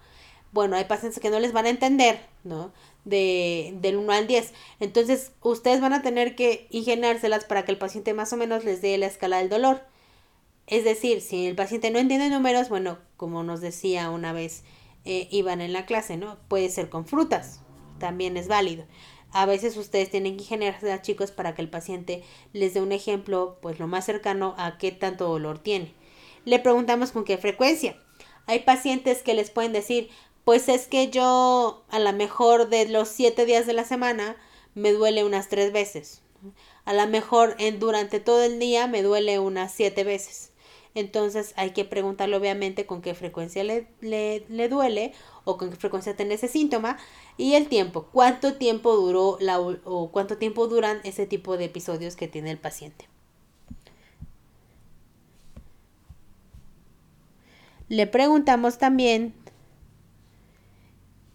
Bueno, 0.51 0.75
hay 0.75 0.85
pacientes 0.85 1.19
que 1.21 1.29
no 1.29 1.39
les 1.39 1.53
van 1.53 1.65
a 1.65 1.69
entender, 1.69 2.19
¿no? 2.43 2.71
de, 3.05 3.73
del 3.81 3.97
1 3.97 4.11
al 4.11 4.27
10. 4.27 4.53
Entonces, 4.79 5.31
ustedes 5.41 5.81
van 5.81 5.93
a 5.93 6.01
tener 6.01 6.35
que 6.35 6.67
ingeniárselas 6.69 7.45
para 7.45 7.65
que 7.65 7.71
el 7.71 7.77
paciente 7.77 8.13
más 8.13 8.31
o 8.33 8.37
menos 8.37 8.63
les 8.63 8.81
dé 8.81 8.97
la 8.97 9.07
escala 9.07 9.37
del 9.39 9.49
dolor. 9.49 9.81
Es 10.67 10.83
decir, 10.83 11.21
si 11.21 11.47
el 11.47 11.55
paciente 11.55 11.91
no 11.91 11.99
entiende 11.99 12.29
números, 12.29 12.69
bueno, 12.69 12.99
como 13.17 13.43
nos 13.43 13.61
decía 13.61 14.09
una 14.11 14.33
vez 14.33 14.63
eh, 15.03 15.27
Iván 15.31 15.61
en 15.61 15.73
la 15.73 15.85
clase, 15.85 16.15
¿no? 16.17 16.37
Puede 16.47 16.69
ser 16.69 16.89
con 16.89 17.05
frutas, 17.05 17.61
también 17.97 18.37
es 18.37 18.47
válido. 18.47 18.85
A 19.31 19.45
veces 19.45 19.77
ustedes 19.77 20.09
tienen 20.09 20.37
que 20.37 20.43
ingeniárselas, 20.43 21.01
chicos, 21.01 21.31
para 21.31 21.55
que 21.55 21.61
el 21.61 21.69
paciente 21.69 22.23
les 22.53 22.73
dé 22.73 22.81
un 22.81 22.91
ejemplo, 22.91 23.57
pues 23.61 23.79
lo 23.79 23.87
más 23.87 24.05
cercano 24.05 24.55
a 24.57 24.77
qué 24.77 24.91
tanto 24.91 25.27
dolor 25.27 25.59
tiene. 25.59 25.93
Le 26.45 26.59
preguntamos 26.59 27.11
con 27.11 27.25
qué 27.25 27.37
frecuencia. 27.37 27.95
Hay 28.45 28.59
pacientes 28.59 29.21
que 29.21 29.35
les 29.35 29.51
pueden 29.51 29.73
decir, 29.73 30.09
pues 30.43 30.69
es 30.69 30.87
que 30.87 31.09
yo 31.09 31.83
a 31.89 31.99
lo 31.99 32.13
mejor 32.13 32.69
de 32.69 32.87
los 32.87 33.09
siete 33.09 33.45
días 33.45 33.65
de 33.65 33.73
la 33.73 33.83
semana 33.83 34.35
me 34.73 34.91
duele 34.91 35.23
unas 35.23 35.49
tres 35.49 35.71
veces. 35.71 36.21
A 36.85 36.93
lo 36.93 37.05
mejor 37.07 37.55
en, 37.59 37.79
durante 37.79 38.19
todo 38.19 38.43
el 38.43 38.59
día 38.59 38.87
me 38.87 39.03
duele 39.03 39.39
unas 39.39 39.73
siete 39.73 40.03
veces. 40.03 40.51
Entonces 40.95 41.53
hay 41.55 41.71
que 41.71 41.85
preguntarle 41.85 42.35
obviamente 42.35 42.85
con 42.85 43.01
qué 43.01 43.13
frecuencia 43.13 43.63
le, 43.63 43.87
le, 44.01 44.69
duele 44.69 45.13
o 45.45 45.57
con 45.57 45.69
qué 45.69 45.75
frecuencia 45.75 46.15
tiene 46.15 46.33
ese 46.33 46.47
síntoma 46.47 46.97
y 47.37 47.53
el 47.53 47.67
tiempo, 47.67 48.07
cuánto 48.11 48.55
tiempo 48.55 48.95
duró 48.95 49.37
la, 49.39 49.59
o 49.59 50.09
cuánto 50.11 50.37
tiempo 50.37 50.67
duran 50.67 50.99
ese 51.03 51.27
tipo 51.27 51.57
de 51.57 51.65
episodios 51.65 52.15
que 52.15 52.27
tiene 52.27 52.49
el 52.51 52.57
paciente. 52.57 53.07
Le 57.87 58.07
preguntamos 58.07 58.77
también 58.77 59.33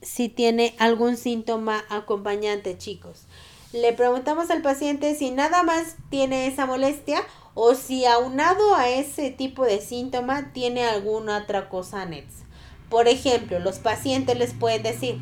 si 0.05 0.29
tiene 0.29 0.75
algún 0.79 1.17
síntoma 1.17 1.85
acompañante, 1.89 2.79
chicos. 2.79 3.25
Le 3.73 3.93
preguntamos 3.93 4.51
al 4.51 4.63
paciente 4.63 5.17
si 5.17 5.33
nada 5.33 5.65
más 5.65 5.97
tiene 6.09 6.47
esa 6.47 6.67
molestia 6.67 7.23
o 7.55 7.75
si 7.75 8.05
aunado 8.05 8.75
a 8.77 8.89
ese 8.89 9.31
tipo 9.31 9.65
de 9.65 9.81
síntoma 9.81 10.53
tiene 10.53 10.85
alguna 10.85 11.39
otra 11.39 11.69
cosa 11.69 12.03
anexa. 12.03 12.45
Por 12.89 13.09
ejemplo, 13.09 13.59
los 13.59 13.79
pacientes 13.81 14.39
les 14.39 14.53
pueden 14.53 14.83
decir, 14.83 15.19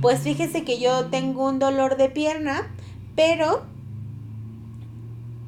pues 0.00 0.20
fíjese 0.20 0.64
que 0.64 0.78
yo 0.78 1.06
tengo 1.06 1.48
un 1.48 1.58
dolor 1.58 1.96
de 1.96 2.08
pierna, 2.08 2.72
pero 3.16 3.64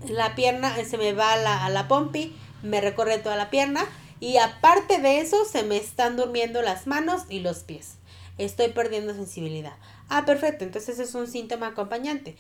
la 0.09 0.35
pierna 0.35 0.75
se 0.85 0.99
me 0.99 1.13
va 1.13 1.35
a 1.35 1.37
la, 1.37 1.65
a 1.65 1.71
la 1.71 1.87
pompi, 1.87 2.35
me 2.63 2.81
recorre 2.81 3.19
toda 3.19 3.37
la 3.37 3.51
pierna 3.51 3.85
y 4.21 4.39
aparte 4.39 4.99
de 4.99 5.21
eso 5.21 5.45
se 5.45 5.63
me 5.63 5.77
están 5.77 6.17
durmiendo 6.17 6.63
las 6.63 6.87
manos 6.87 7.23
y 7.29 7.41
los 7.41 7.59
pies. 7.59 7.99
Estoy 8.39 8.69
perdiendo 8.69 9.15
sensibilidad. 9.15 9.77
Ah, 10.09 10.25
perfecto, 10.25 10.65
entonces 10.65 10.99
es 10.99 11.15
un 11.15 11.27
síntoma 11.27 11.69
acompañante. 11.69 12.37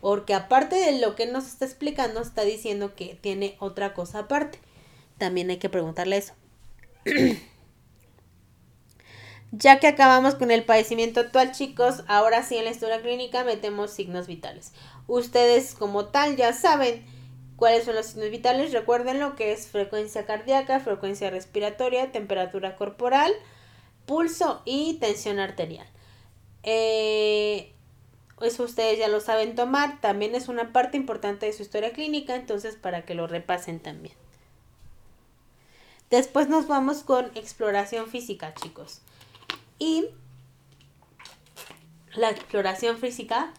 Porque 0.00 0.34
aparte 0.34 0.74
de 0.76 0.98
lo 0.98 1.14
que 1.14 1.26
nos 1.26 1.46
está 1.46 1.64
explicando, 1.64 2.20
está 2.20 2.42
diciendo 2.42 2.94
que 2.96 3.16
tiene 3.20 3.56
otra 3.60 3.94
cosa 3.94 4.20
aparte. 4.20 4.58
También 5.18 5.50
hay 5.50 5.58
que 5.58 5.68
preguntarle 5.68 6.16
eso. 6.16 6.34
ya 9.52 9.78
que 9.78 9.86
acabamos 9.86 10.34
con 10.34 10.50
el 10.50 10.64
padecimiento 10.64 11.20
actual, 11.20 11.52
chicos, 11.52 12.02
ahora 12.08 12.42
sí 12.42 12.56
en 12.56 12.64
la 12.64 12.70
historia 12.70 13.02
clínica 13.02 13.44
metemos 13.44 13.92
signos 13.92 14.26
vitales. 14.26 14.72
Ustedes 15.06 15.74
como 15.74 16.06
tal 16.06 16.36
ya 16.36 16.54
saben 16.54 17.04
cuáles 17.56 17.84
son 17.84 17.94
los 17.94 18.06
signos 18.06 18.30
vitales. 18.30 18.72
Recuerden 18.72 19.20
lo 19.20 19.36
que 19.36 19.52
es 19.52 19.68
frecuencia 19.68 20.24
cardíaca, 20.24 20.80
frecuencia 20.80 21.30
respiratoria, 21.30 22.10
temperatura 22.10 22.76
corporal, 22.76 23.30
pulso 24.06 24.62
y 24.64 24.94
tensión 24.94 25.38
arterial. 25.38 25.86
Eh, 26.62 27.72
eso 28.40 28.64
ustedes 28.64 28.98
ya 28.98 29.08
lo 29.08 29.20
saben 29.20 29.54
tomar, 29.54 30.00
también 30.00 30.34
es 30.34 30.48
una 30.48 30.72
parte 30.72 30.96
importante 30.96 31.46
de 31.46 31.52
su 31.52 31.62
historia 31.62 31.92
clínica, 31.92 32.34
entonces 32.34 32.76
para 32.76 33.04
que 33.04 33.14
lo 33.14 33.26
repasen 33.26 33.80
también. 33.80 34.14
Después 36.10 36.48
nos 36.48 36.66
vamos 36.66 37.04
con 37.04 37.26
exploración 37.34 38.06
física, 38.06 38.52
chicos. 38.54 39.00
Y 39.78 40.06
la 42.14 42.30
exploración 42.30 42.98
física 42.98 43.52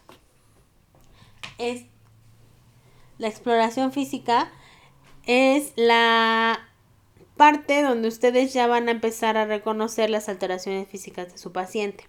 es 1.57 1.85
la 3.17 3.27
exploración 3.27 3.91
física 3.91 4.51
es 5.25 5.73
la 5.75 6.67
parte 7.43 7.81
donde 7.81 8.07
ustedes 8.07 8.53
ya 8.53 8.67
van 8.67 8.87
a 8.87 8.91
empezar 8.91 9.35
a 9.35 9.43
reconocer 9.43 10.09
las 10.09 10.29
alteraciones 10.29 10.87
físicas 10.87 11.29
de 11.29 11.37
su 11.37 11.51
paciente. 11.51 12.07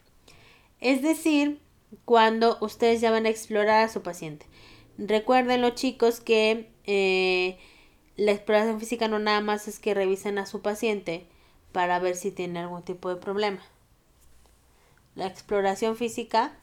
Es 0.80 1.02
decir, 1.02 1.58
cuando 2.04 2.56
ustedes 2.60 3.00
ya 3.00 3.10
van 3.10 3.26
a 3.26 3.30
explorar 3.30 3.82
a 3.82 3.88
su 3.88 4.00
paciente. 4.00 4.46
Recuerden 4.96 5.60
los 5.60 5.74
chicos 5.74 6.20
que 6.20 6.70
eh, 6.86 7.58
la 8.16 8.30
exploración 8.30 8.78
física 8.78 9.08
no 9.08 9.18
nada 9.18 9.40
más 9.40 9.66
es 9.66 9.80
que 9.80 9.92
revisen 9.92 10.38
a 10.38 10.46
su 10.46 10.62
paciente 10.62 11.26
para 11.72 11.98
ver 11.98 12.14
si 12.14 12.30
tiene 12.30 12.60
algún 12.60 12.84
tipo 12.84 13.08
de 13.08 13.16
problema. 13.16 13.60
La 15.16 15.26
exploración 15.26 15.96
física 15.96 16.56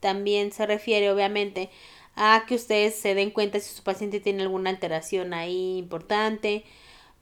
también 0.00 0.50
se 0.50 0.66
refiere 0.66 1.12
obviamente 1.12 1.70
a 2.16 2.46
que 2.48 2.56
ustedes 2.56 2.96
se 2.96 3.14
den 3.14 3.30
cuenta 3.30 3.60
si 3.60 3.72
su 3.72 3.84
paciente 3.84 4.18
tiene 4.18 4.42
alguna 4.42 4.70
alteración 4.70 5.34
ahí 5.34 5.78
importante. 5.78 6.64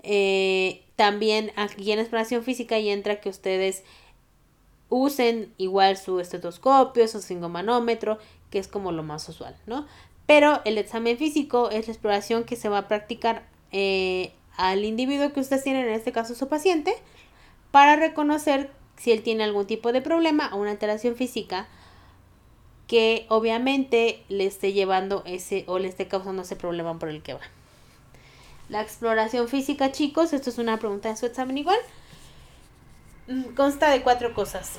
Eh, 0.04 0.84
también 0.96 1.50
aquí 1.56 1.90
en 1.90 1.98
exploración 1.98 2.44
física 2.44 2.78
y 2.78 2.90
entra 2.90 3.20
que 3.20 3.28
ustedes 3.28 3.82
usen 4.88 5.52
igual 5.56 5.96
su 5.96 6.20
estetoscopio, 6.20 7.08
su 7.08 7.20
singomanómetro, 7.20 8.18
que 8.50 8.58
es 8.58 8.68
como 8.68 8.92
lo 8.92 9.02
más 9.02 9.28
usual, 9.28 9.56
¿no? 9.66 9.86
Pero 10.26 10.60
el 10.64 10.78
examen 10.78 11.18
físico 11.18 11.70
es 11.70 11.88
la 11.88 11.92
exploración 11.92 12.44
que 12.44 12.56
se 12.56 12.68
va 12.68 12.78
a 12.78 12.88
practicar 12.88 13.48
eh, 13.72 14.32
al 14.56 14.84
individuo 14.84 15.32
que 15.32 15.40
ustedes 15.40 15.64
tienen, 15.64 15.86
en 15.86 15.94
este 15.94 16.12
caso 16.12 16.34
su 16.34 16.48
paciente, 16.48 16.94
para 17.70 17.96
reconocer 17.96 18.70
si 18.96 19.10
él 19.10 19.22
tiene 19.22 19.42
algún 19.42 19.66
tipo 19.66 19.92
de 19.92 20.00
problema 20.00 20.54
o 20.54 20.58
una 20.58 20.70
alteración 20.70 21.16
física 21.16 21.66
que 22.86 23.26
obviamente 23.28 24.22
le 24.28 24.46
esté 24.46 24.72
llevando 24.72 25.22
ese 25.26 25.64
o 25.66 25.78
le 25.78 25.88
esté 25.88 26.06
causando 26.06 26.42
ese 26.42 26.54
problema 26.54 26.98
por 26.98 27.08
el 27.08 27.22
que 27.22 27.34
va. 27.34 27.40
La 28.68 28.80
exploración 28.80 29.48
física, 29.48 29.92
chicos, 29.92 30.32
esto 30.32 30.48
es 30.50 30.58
una 30.58 30.78
pregunta 30.78 31.10
de 31.10 31.16
su 31.16 31.26
examen 31.26 31.58
igual. 31.58 31.78
Mm, 33.26 33.54
consta 33.54 33.90
de 33.90 34.02
cuatro 34.02 34.34
cosas. 34.34 34.72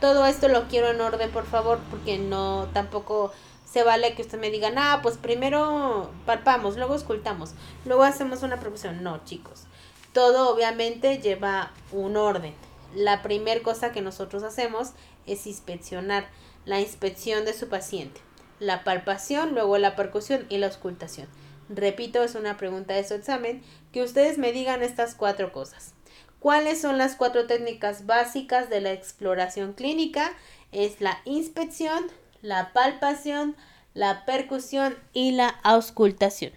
Todo 0.00 0.26
esto 0.26 0.48
lo 0.48 0.68
quiero 0.68 0.90
en 0.90 1.00
orden, 1.00 1.30
por 1.30 1.46
favor, 1.46 1.78
porque 1.90 2.18
no 2.18 2.68
tampoco 2.72 3.32
se 3.70 3.82
vale 3.82 4.14
que 4.14 4.22
usted 4.22 4.38
me 4.38 4.50
diga, 4.50 4.72
ah, 4.76 5.00
pues 5.02 5.18
primero 5.18 6.10
palpamos, 6.24 6.76
luego 6.76 6.94
escultamos, 6.94 7.52
luego 7.84 8.04
hacemos 8.04 8.42
una 8.42 8.60
profesión. 8.60 9.02
No, 9.02 9.22
chicos. 9.24 9.64
Todo 10.12 10.54
obviamente 10.54 11.18
lleva 11.18 11.72
un 11.92 12.16
orden. 12.16 12.54
La 12.94 13.22
primera 13.22 13.62
cosa 13.62 13.92
que 13.92 14.00
nosotros 14.00 14.42
hacemos 14.42 14.92
es 15.26 15.46
inspeccionar 15.46 16.28
la 16.64 16.80
inspección 16.80 17.44
de 17.44 17.52
su 17.52 17.68
paciente, 17.68 18.20
la 18.58 18.84
palpación, 18.84 19.54
luego 19.54 19.76
la 19.76 19.96
percusión 19.96 20.46
y 20.48 20.58
la 20.58 20.68
auscultación. 20.68 21.28
Repito, 21.68 22.22
es 22.22 22.34
una 22.34 22.56
pregunta 22.56 22.94
de 22.94 23.04
su 23.04 23.14
examen, 23.14 23.62
que 23.92 24.02
ustedes 24.02 24.38
me 24.38 24.52
digan 24.52 24.82
estas 24.82 25.14
cuatro 25.14 25.52
cosas. 25.52 25.94
¿Cuáles 26.38 26.80
son 26.80 26.98
las 26.98 27.16
cuatro 27.16 27.46
técnicas 27.46 28.06
básicas 28.06 28.70
de 28.70 28.80
la 28.80 28.92
exploración 28.92 29.72
clínica? 29.72 30.32
Es 30.70 31.00
la 31.00 31.18
inspección, 31.24 32.06
la 32.40 32.72
palpación, 32.72 33.56
la 33.94 34.24
percusión 34.26 34.96
y 35.12 35.32
la 35.32 35.48
auscultación. 35.64 36.52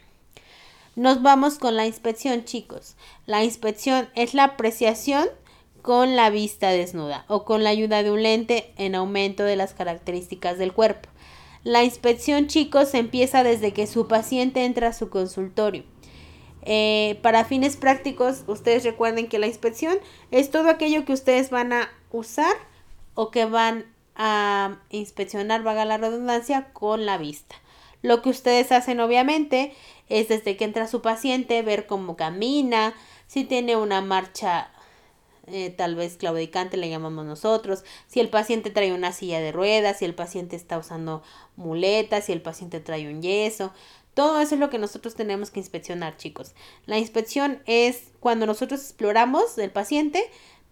Nos 0.95 1.21
vamos 1.21 1.57
con 1.57 1.75
la 1.75 1.87
inspección, 1.87 2.43
chicos. 2.43 2.95
La 3.25 3.43
inspección 3.43 4.09
es 4.15 4.33
la 4.33 4.43
apreciación 4.43 5.27
con 5.81 6.15
la 6.15 6.29
vista 6.29 6.69
desnuda 6.69 7.25
o 7.27 7.45
con 7.45 7.63
la 7.63 7.69
ayuda 7.69 8.03
de 8.03 8.11
un 8.11 8.21
lente 8.21 8.73
en 8.77 8.95
aumento 8.95 9.43
de 9.43 9.55
las 9.55 9.73
características 9.73 10.57
del 10.57 10.73
cuerpo. 10.73 11.08
La 11.63 11.83
inspección, 11.83 12.47
chicos, 12.47 12.93
empieza 12.93 13.43
desde 13.43 13.73
que 13.73 13.85
su 13.85 14.07
paciente 14.07 14.63
entra 14.63 14.89
a 14.89 14.93
su 14.93 15.09
consultorio. 15.09 15.83
Eh, 16.61 17.19
para 17.21 17.45
fines 17.45 17.75
prácticos, 17.75 18.43
ustedes 18.47 18.83
recuerden 18.83 19.27
que 19.27 19.39
la 19.39 19.47
inspección 19.47 19.97
es 20.31 20.51
todo 20.51 20.69
aquello 20.69 21.05
que 21.05 21.13
ustedes 21.13 21.49
van 21.49 21.73
a 21.73 21.89
usar 22.11 22.55
o 23.13 23.31
que 23.31 23.45
van 23.45 23.85
a 24.15 24.77
inspeccionar, 24.89 25.63
vaga 25.63 25.85
la 25.85 25.97
redundancia, 25.97 26.71
con 26.73 27.05
la 27.05 27.17
vista. 27.17 27.55
Lo 28.01 28.21
que 28.21 28.29
ustedes 28.29 28.71
hacen 28.71 28.99
obviamente 28.99 29.73
es 30.07 30.29
desde 30.29 30.55
que 30.55 30.65
entra 30.65 30.87
su 30.87 31.01
paciente 31.01 31.61
ver 31.61 31.85
cómo 31.85 32.15
camina, 32.15 32.93
si 33.27 33.43
tiene 33.43 33.75
una 33.75 34.01
marcha 34.01 34.71
eh, 35.51 35.69
tal 35.69 35.95
vez 35.95 36.17
claudicante 36.17 36.77
le 36.77 36.89
llamamos 36.89 37.25
nosotros, 37.25 37.83
si 38.07 38.19
el 38.19 38.29
paciente 38.29 38.69
trae 38.69 38.93
una 38.93 39.11
silla 39.11 39.39
de 39.39 39.51
ruedas, 39.51 39.99
si 39.99 40.05
el 40.05 40.15
paciente 40.15 40.55
está 40.55 40.77
usando 40.77 41.23
muletas, 41.55 42.25
si 42.25 42.31
el 42.31 42.41
paciente 42.41 42.79
trae 42.79 43.07
un 43.07 43.21
yeso, 43.21 43.73
todo 44.13 44.41
eso 44.41 44.55
es 44.55 44.59
lo 44.59 44.69
que 44.69 44.79
nosotros 44.79 45.15
tenemos 45.15 45.51
que 45.51 45.59
inspeccionar, 45.59 46.17
chicos. 46.17 46.53
La 46.85 46.97
inspección 46.97 47.61
es 47.65 48.11
cuando 48.19 48.45
nosotros 48.45 48.81
exploramos 48.81 49.55
del 49.55 49.71
paciente, 49.71 50.23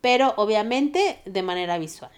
pero 0.01 0.33
obviamente 0.37 1.21
de 1.25 1.43
manera 1.43 1.77
visual. 1.77 2.11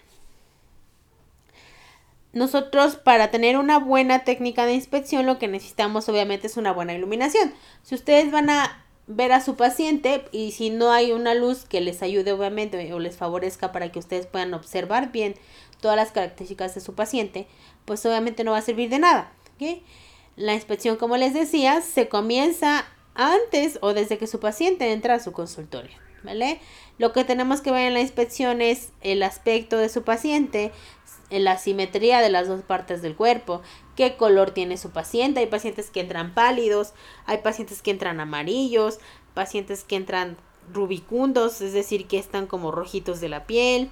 Nosotros 2.32 2.96
para 2.96 3.30
tener 3.30 3.56
una 3.56 3.78
buena 3.78 4.24
técnica 4.24 4.64
de 4.64 4.74
inspección 4.74 5.26
lo 5.26 5.38
que 5.38 5.48
necesitamos 5.48 6.08
obviamente 6.08 6.46
es 6.46 6.56
una 6.56 6.72
buena 6.72 6.94
iluminación. 6.94 7.52
Si 7.82 7.94
ustedes 7.94 8.30
van 8.30 8.50
a 8.50 8.84
ver 9.10 9.32
a 9.32 9.40
su 9.40 9.56
paciente 9.56 10.24
y 10.30 10.52
si 10.52 10.70
no 10.70 10.92
hay 10.92 11.10
una 11.10 11.34
luz 11.34 11.64
que 11.64 11.80
les 11.80 12.00
ayude 12.00 12.32
obviamente 12.32 12.92
o 12.92 12.98
les 13.00 13.16
favorezca 13.16 13.72
para 13.72 13.90
que 13.90 13.98
ustedes 13.98 14.26
puedan 14.26 14.54
observar 14.54 15.10
bien 15.10 15.34
todas 15.80 15.96
las 15.96 16.12
características 16.12 16.74
de 16.74 16.80
su 16.80 16.94
paciente, 16.94 17.48
pues 17.84 18.06
obviamente 18.06 18.44
no 18.44 18.52
va 18.52 18.58
a 18.58 18.62
servir 18.62 18.88
de 18.88 19.00
nada. 19.00 19.32
La 20.36 20.54
inspección, 20.54 20.96
como 20.96 21.16
les 21.16 21.34
decía, 21.34 21.80
se 21.80 22.08
comienza 22.08 22.86
antes 23.14 23.78
o 23.82 23.92
desde 23.94 24.16
que 24.16 24.28
su 24.28 24.38
paciente 24.38 24.92
entra 24.92 25.14
a 25.14 25.20
su 25.20 25.32
consultorio. 25.32 25.96
¿Vale? 26.22 26.60
Lo 26.98 27.12
que 27.12 27.24
tenemos 27.24 27.62
que 27.62 27.72
ver 27.72 27.88
en 27.88 27.94
la 27.94 28.00
inspección 28.00 28.60
es 28.60 28.90
el 29.00 29.22
aspecto 29.22 29.78
de 29.78 29.88
su 29.88 30.02
paciente, 30.02 30.70
la 31.30 31.56
simetría 31.56 32.20
de 32.20 32.28
las 32.28 32.46
dos 32.46 32.62
partes 32.62 33.00
del 33.00 33.16
cuerpo, 33.16 33.62
qué 34.00 34.16
color 34.16 34.52
tiene 34.52 34.78
su 34.78 34.92
paciente. 34.92 35.40
Hay 35.40 35.46
pacientes 35.46 35.90
que 35.90 36.00
entran 36.00 36.32
pálidos, 36.32 36.94
hay 37.26 37.36
pacientes 37.38 37.82
que 37.82 37.90
entran 37.90 38.18
amarillos, 38.18 38.98
pacientes 39.34 39.84
que 39.84 39.96
entran 39.96 40.38
rubicundos, 40.72 41.60
es 41.60 41.74
decir, 41.74 42.06
que 42.06 42.18
están 42.18 42.46
como 42.46 42.70
rojitos 42.70 43.20
de 43.20 43.28
la 43.28 43.44
piel. 43.44 43.90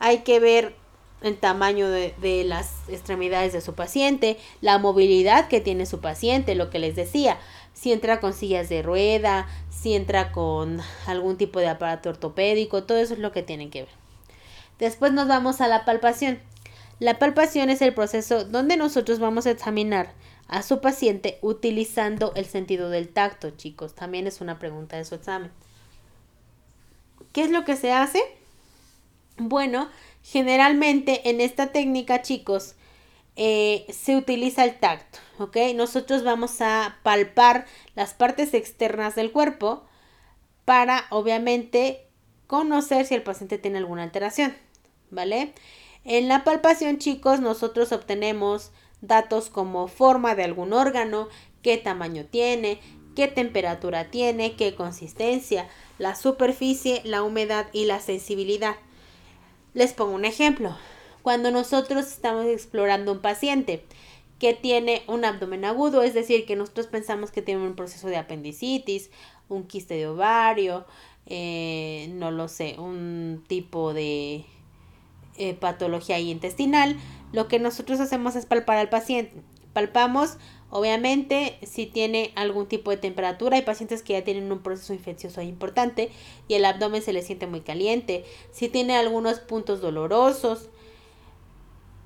Hay 0.00 0.24
que 0.24 0.40
ver 0.40 0.74
el 1.22 1.38
tamaño 1.38 1.88
de, 1.88 2.16
de, 2.20 2.42
las 2.42 2.88
extremidades 2.88 3.52
de 3.52 3.60
su 3.60 3.74
paciente, 3.74 4.38
la 4.60 4.78
movilidad 4.78 5.46
que 5.46 5.60
tiene 5.60 5.86
su 5.86 6.00
paciente, 6.00 6.56
lo 6.56 6.68
que 6.68 6.80
les 6.80 6.96
decía, 6.96 7.38
si 7.74 7.92
entra 7.92 8.18
con 8.18 8.32
sillas 8.32 8.68
de 8.68 8.82
rueda, 8.82 9.46
si 9.70 9.94
entra 9.94 10.32
con 10.32 10.80
algún 11.06 11.36
tipo 11.36 11.60
de 11.60 11.68
aparato 11.68 12.08
ortopédico, 12.08 12.82
todo 12.82 12.98
eso 12.98 13.14
es 13.14 13.20
lo 13.20 13.30
que 13.30 13.44
tienen 13.44 13.70
que 13.70 13.82
ver. 13.82 13.94
Después 14.80 15.12
nos 15.12 15.28
vamos 15.28 15.60
a 15.60 15.68
la 15.68 15.84
palpación. 15.84 16.40
La 17.00 17.18
palpación 17.18 17.70
es 17.70 17.80
el 17.80 17.94
proceso 17.94 18.44
donde 18.44 18.76
nosotros 18.76 19.18
vamos 19.18 19.46
a 19.46 19.50
examinar 19.50 20.12
a 20.48 20.62
su 20.62 20.80
paciente 20.80 21.38
utilizando 21.42 22.32
el 22.34 22.46
sentido 22.46 22.90
del 22.90 23.08
tacto, 23.08 23.50
chicos. 23.50 23.94
También 23.94 24.26
es 24.26 24.40
una 24.40 24.58
pregunta 24.58 24.96
de 24.96 25.04
su 25.04 25.14
examen. 25.14 25.52
¿Qué 27.32 27.42
es 27.42 27.50
lo 27.50 27.64
que 27.64 27.76
se 27.76 27.92
hace? 27.92 28.20
Bueno, 29.36 29.88
generalmente 30.24 31.30
en 31.30 31.40
esta 31.40 31.68
técnica, 31.68 32.22
chicos, 32.22 32.74
eh, 33.36 33.86
se 33.90 34.16
utiliza 34.16 34.64
el 34.64 34.80
tacto, 34.80 35.20
¿ok? 35.38 35.56
Nosotros 35.76 36.24
vamos 36.24 36.60
a 36.60 36.98
palpar 37.04 37.66
las 37.94 38.14
partes 38.14 38.52
externas 38.54 39.14
del 39.14 39.30
cuerpo 39.30 39.84
para, 40.64 41.04
obviamente, 41.10 42.08
conocer 42.48 43.06
si 43.06 43.14
el 43.14 43.22
paciente 43.22 43.58
tiene 43.58 43.78
alguna 43.78 44.02
alteración, 44.02 44.56
¿vale? 45.10 45.54
En 46.10 46.26
la 46.26 46.42
palpación, 46.42 46.96
chicos, 46.96 47.40
nosotros 47.40 47.92
obtenemos 47.92 48.70
datos 49.02 49.50
como 49.50 49.88
forma 49.88 50.34
de 50.34 50.42
algún 50.42 50.72
órgano, 50.72 51.28
qué 51.60 51.76
tamaño 51.76 52.24
tiene, 52.24 52.80
qué 53.14 53.28
temperatura 53.28 54.10
tiene, 54.10 54.56
qué 54.56 54.74
consistencia, 54.74 55.68
la 55.98 56.14
superficie, 56.14 57.02
la 57.04 57.22
humedad 57.22 57.66
y 57.74 57.84
la 57.84 58.00
sensibilidad. 58.00 58.76
Les 59.74 59.92
pongo 59.92 60.14
un 60.14 60.24
ejemplo. 60.24 60.74
Cuando 61.20 61.50
nosotros 61.50 62.06
estamos 62.06 62.46
explorando 62.46 63.12
un 63.12 63.20
paciente 63.20 63.84
que 64.38 64.54
tiene 64.54 65.02
un 65.08 65.26
abdomen 65.26 65.66
agudo, 65.66 66.02
es 66.02 66.14
decir, 66.14 66.46
que 66.46 66.56
nosotros 66.56 66.86
pensamos 66.86 67.30
que 67.30 67.42
tiene 67.42 67.66
un 67.66 67.76
proceso 67.76 68.08
de 68.08 68.16
apendicitis, 68.16 69.10
un 69.50 69.66
quiste 69.66 69.92
de 69.92 70.06
ovario, 70.06 70.86
eh, 71.26 72.08
no 72.14 72.30
lo 72.30 72.48
sé, 72.48 72.76
un 72.78 73.44
tipo 73.46 73.92
de 73.92 74.46
eh, 75.38 75.54
patología 75.54 76.18
intestinal, 76.18 76.96
lo 77.32 77.48
que 77.48 77.58
nosotros 77.58 78.00
hacemos 78.00 78.36
es 78.36 78.46
palpar 78.46 78.78
al 78.78 78.88
paciente. 78.88 79.32
Palpamos, 79.72 80.38
obviamente, 80.70 81.58
si 81.62 81.86
tiene 81.86 82.32
algún 82.34 82.66
tipo 82.66 82.90
de 82.90 82.96
temperatura. 82.96 83.56
Hay 83.56 83.62
pacientes 83.62 84.02
que 84.02 84.14
ya 84.14 84.24
tienen 84.24 84.50
un 84.50 84.60
proceso 84.60 84.92
infeccioso 84.92 85.42
importante 85.42 86.10
y 86.48 86.54
el 86.54 86.64
abdomen 86.64 87.02
se 87.02 87.12
le 87.12 87.22
siente 87.22 87.46
muy 87.46 87.60
caliente. 87.60 88.24
Si 88.50 88.68
tiene 88.68 88.96
algunos 88.96 89.40
puntos 89.40 89.80
dolorosos. 89.80 90.70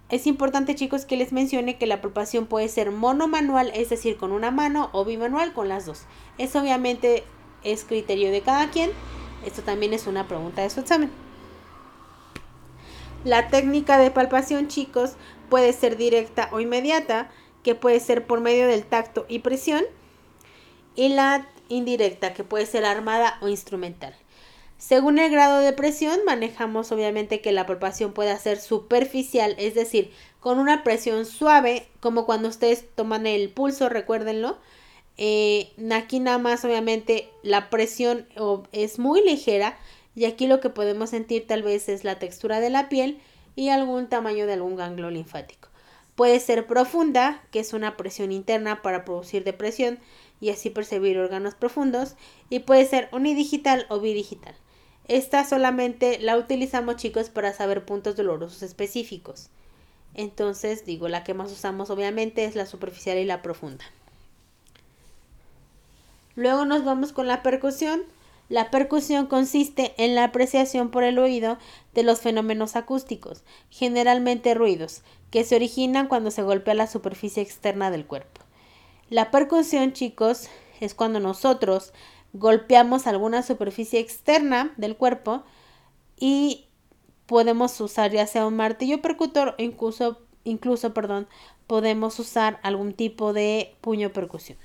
Es 0.09 0.27
importante, 0.27 0.75
chicos, 0.75 1.07
que 1.07 1.17
les 1.17 1.33
mencione 1.33 1.79
que 1.79 1.87
la 1.87 2.03
palpación 2.03 2.47
puede 2.47 2.69
ser 2.69 2.91
monomanual, 2.91 3.73
es 3.75 3.89
decir, 3.89 4.19
con 4.19 4.33
una 4.33 4.51
mano 4.51 4.91
o 4.93 5.07
bimanual 5.07 5.55
con 5.55 5.69
las 5.69 5.87
dos. 5.87 6.03
Eso 6.37 6.61
obviamente 6.61 7.25
es 7.65 7.85
criterio 7.85 8.31
de 8.31 8.43
cada 8.43 8.71
quien. 8.71 8.91
Esto 9.47 9.63
también 9.63 9.95
es 9.95 10.07
una 10.07 10.29
pregunta 10.29 10.61
de 10.61 10.69
su 10.69 10.81
examen. 10.81 11.22
La 13.25 13.49
técnica 13.49 13.99
de 13.99 14.11
palpación, 14.11 14.67
chicos, 14.67 15.13
puede 15.49 15.73
ser 15.73 15.97
directa 15.97 16.49
o 16.51 16.61
inmediata, 16.61 17.31
que 17.63 17.77
puede 17.77 18.01
ser 18.01 18.27
por 18.27 18.41
medio 18.41 18.67
del 18.67 18.85
tacto 18.85 19.27
y 19.29 19.39
presión, 19.39 19.85
y 20.97 21.11
la 21.11 21.49
indirecta, 21.69 22.35
que 22.35 22.43
puede 22.43 22.67
ser 22.67 22.85
armada 22.85 23.39
o 23.41 23.49
instrumental. 23.49 24.15
Según 24.77 25.21
el 25.21 25.31
grado 25.31 25.61
de 25.61 25.73
presión, 25.73 26.19
manejamos 26.27 26.91
obviamente 26.91 27.41
que 27.41 27.53
la 27.53 27.67
palpación 27.67 28.13
pueda 28.13 28.37
ser 28.39 28.59
superficial, 28.59 29.55
es 29.57 29.77
decir, 29.77 30.11
con 30.41 30.59
una 30.59 30.83
presión 30.83 31.25
suave, 31.25 31.87
como 32.01 32.27
cuando 32.27 32.49
ustedes 32.49 32.85
toman 32.97 33.29
el 33.29 33.49
pulso, 33.51 33.89
recuérdenlo. 33.89 34.59
Eh, 35.19 35.71
aquí 35.93 36.19
nada 36.19 36.39
más 36.39 36.65
obviamente 36.65 37.29
la 37.45 37.71
presión 37.71 38.27
es 38.73 38.99
muy 38.99 39.23
ligera, 39.23 39.79
y 40.15 40.25
aquí 40.27 40.47
lo 40.47 40.61
que 40.61 40.71
podemos 40.71 41.11
sentir 41.11 41.47
tal 41.47 41.63
vez 41.63 41.89
es 41.89 42.05
la 42.05 42.19
textura 42.19 42.61
de 42.61 42.71
la 42.71 42.89
piel 42.89 43.21
y 43.57 43.69
algún 43.69 44.09
tamaño 44.09 44.47
de 44.47 44.55
algún 44.55 44.77
ganglio 44.77 45.11
linfático. 45.11 45.69
Puede 46.15 46.41
ser 46.41 46.67
profunda, 46.67 47.43
que 47.51 47.61
es 47.61 47.73
una 47.73 47.97
presión 47.97 48.33
interna 48.33 48.83
para 48.83 49.05
producir 49.05 49.45
depresión 49.45 49.99
y 50.41 50.51
así 50.51 50.71
percibir 50.71 51.19
órganos 51.19 51.55
profundos, 51.55 52.17
y 52.51 52.61
puede 52.61 52.85
ser 52.87 53.09
unidigital 53.13 53.87
o 53.89 54.01
bidigital. 54.01 54.55
Esta 55.09 55.45
solamente 55.45 56.19
la 56.21 56.37
utilizamos 56.37 56.97
chicos 56.97 57.31
para 57.31 57.53
saber 57.53 57.85
puntos 57.85 58.17
dolorosos 58.17 58.63
específicos. 58.63 59.49
Entonces, 60.15 60.85
digo, 60.85 61.09
la 61.09 61.25
que 61.25 61.35
más 61.35 61.51
usamos 61.51 61.91
obviamente 61.91 62.45
es 62.45 62.55
la 62.55 62.67
superficial 62.67 63.19
y 63.19 63.25
la 63.25 63.41
profunda. 63.41 63.85
Luego 66.35 66.65
nos 66.65 66.85
vamos 66.85 67.13
con 67.13 67.27
la 67.27 67.43
percusión. 67.43 68.03
La 68.53 68.71
percusión 68.71 69.29
consiste 69.29 69.95
en 69.97 70.15
la 70.15 70.25
apreciación 70.25 70.91
por 70.91 71.05
el 71.05 71.19
oído 71.19 71.57
de 71.95 72.03
los 72.03 72.21
fenómenos 72.21 72.77
acústicos, 72.77 73.45
generalmente 73.71 74.53
ruidos, 74.53 75.01
que 75.31 75.43
se 75.43 75.57
originan 75.57 76.07
cuando 76.07 76.31
se 76.31 76.43
golpea 76.43 76.75
la 76.75 76.87
superficie 76.87 77.43
externa 77.43 77.91
del 77.91 78.05
cuerpo. 78.05 78.43
La 79.09 79.31
percusión, 79.31 79.95
chicos, 79.95 80.51
es 80.81 80.93
cuando 80.93 81.19
nosotros 81.19 81.95
golpeamos 82.35 83.07
alguna 83.07 83.43
superficie 83.43 84.01
externa 84.01 84.75
del 84.77 84.99
cuerpo 84.99 85.45
y 86.19 86.67
podemos 87.25 87.81
usar 87.81 88.11
ya 88.11 88.27
sea 88.27 88.45
un 88.45 88.57
martillo 88.57 89.01
percutor 89.01 89.55
o 89.59 89.63
incluso, 89.63 90.21
incluso 90.45 90.93
perdón, 90.93 91.27
podemos 91.67 92.19
usar 92.19 92.61
algún 92.63 92.93
tipo 92.93 93.33
de 93.33 93.75
puño 93.81 94.13
percusión. 94.13 94.59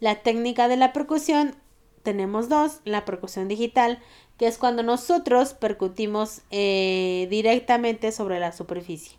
La 0.00 0.24
técnica 0.24 0.66
de 0.66 0.76
la 0.76 0.92
percusión 0.92 1.61
tenemos 2.02 2.48
dos, 2.48 2.80
la 2.84 3.04
percusión 3.04 3.48
digital, 3.48 4.00
que 4.38 4.46
es 4.46 4.58
cuando 4.58 4.82
nosotros 4.82 5.54
percutimos 5.54 6.42
eh, 6.50 7.26
directamente 7.30 8.12
sobre 8.12 8.40
la 8.40 8.52
superficie. 8.52 9.16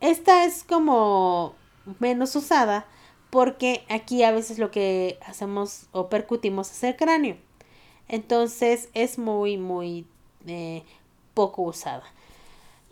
Esta 0.00 0.44
es 0.44 0.64
como 0.64 1.54
menos 1.98 2.34
usada 2.36 2.86
porque 3.30 3.84
aquí 3.88 4.22
a 4.24 4.32
veces 4.32 4.58
lo 4.58 4.70
que 4.70 5.18
hacemos 5.24 5.86
o 5.92 6.08
percutimos 6.08 6.70
es 6.70 6.82
el 6.84 6.96
cráneo. 6.96 7.36
Entonces 8.08 8.88
es 8.92 9.18
muy, 9.18 9.56
muy 9.56 10.06
eh, 10.46 10.82
poco 11.34 11.62
usada. 11.62 12.02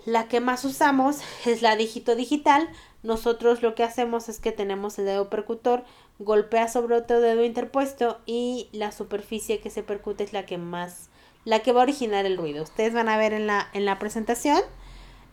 La 0.05 0.29
que 0.29 0.41
más 0.41 0.65
usamos 0.65 1.19
es 1.47 1.61
la 1.61 1.77
dígito 1.77 2.15
digital. 2.15 2.69
Nosotros 3.03 3.63
lo 3.63 3.75
que 3.75 3.83
hacemos 3.83 4.29
es 4.29 4.39
que 4.39 4.53
tenemos 4.53 4.99
el 4.99 5.07
dedo 5.07 5.29
percutor 5.29 5.85
golpea 6.19 6.69
sobre 6.69 6.97
otro 6.97 7.21
dedo 7.21 7.45
interpuesto 7.45 8.19
y 8.27 8.69
la 8.73 8.93
superficie 8.93 9.61
que 9.61 9.71
se 9.71 9.83
percute 9.83 10.25
es 10.25 10.33
la 10.33 10.47
que 10.47 10.59
más, 10.59 11.11
la 11.45 11.61
que 11.61 11.73
va 11.73 11.81
a 11.81 11.85
originar 11.85 12.27
el 12.27 12.37
ruido. 12.37 12.63
Ustedes 12.63 12.93
van 12.93 13.09
a 13.09 13.19
ver 13.19 13.33
en 13.33 13.47
la, 13.47 13.69
en 13.73 13.85
la 13.85 13.99
presentación 13.99 14.61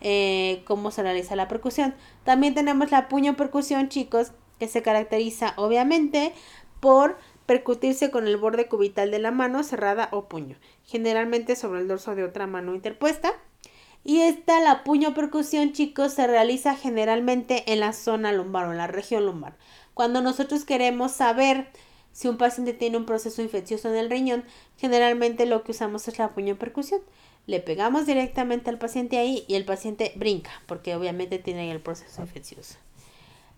eh, 0.01 0.63
cómo 0.65 0.91
se 0.91 1.03
realiza 1.03 1.35
la 1.35 1.47
percusión. 1.47 1.95
También 2.23 2.53
tenemos 2.53 2.91
la 2.91 3.07
puño 3.07 3.35
percusión, 3.35 3.89
chicos, 3.89 4.31
que 4.59 4.67
se 4.67 4.81
caracteriza 4.81 5.53
obviamente 5.57 6.33
por 6.79 7.17
percutirse 7.45 8.11
con 8.11 8.27
el 8.27 8.37
borde 8.37 8.67
cubital 8.67 9.11
de 9.11 9.19
la 9.19 9.31
mano 9.31 9.63
cerrada 9.63 10.09
o 10.11 10.27
puño, 10.27 10.57
generalmente 10.83 11.55
sobre 11.55 11.81
el 11.81 11.87
dorso 11.87 12.15
de 12.15 12.23
otra 12.23 12.47
mano 12.47 12.75
interpuesta. 12.75 13.33
Y 14.03 14.21
esta, 14.21 14.59
la 14.59 14.83
puño 14.83 15.15
percusión, 15.15 15.73
chicos, 15.73 16.13
se 16.13 16.27
realiza 16.27 16.75
generalmente 16.75 17.71
en 17.73 17.79
la 17.79 17.91
zona 17.91 18.31
lumbar 18.31 18.67
o 18.67 18.71
en 18.71 18.77
la 18.77 18.85
región 18.85 19.25
lumbar. 19.25 19.57
Cuando 19.95 20.21
nosotros 20.21 20.65
queremos 20.65 21.13
saber 21.13 21.69
si 22.11 22.27
un 22.27 22.37
paciente 22.37 22.73
tiene 22.73 22.97
un 22.97 23.05
proceso 23.05 23.41
infeccioso 23.41 23.89
en 23.89 23.95
el 23.95 24.09
riñón, 24.09 24.43
generalmente 24.77 25.45
lo 25.45 25.63
que 25.63 25.71
usamos 25.71 26.07
es 26.09 26.19
la 26.19 26.33
puño 26.33 26.57
percusión. 26.57 27.01
Le 27.47 27.61
pegamos 27.61 28.05
directamente 28.05 28.69
al 28.69 28.77
paciente 28.77 29.17
ahí 29.17 29.45
y 29.47 29.55
el 29.55 29.63
paciente 29.63 30.11
brinca, 30.17 30.51
porque 30.67 30.95
obviamente 30.95 31.39
tiene 31.39 31.71
el 31.71 31.79
proceso 31.79 32.21
infeccioso. 32.21 32.75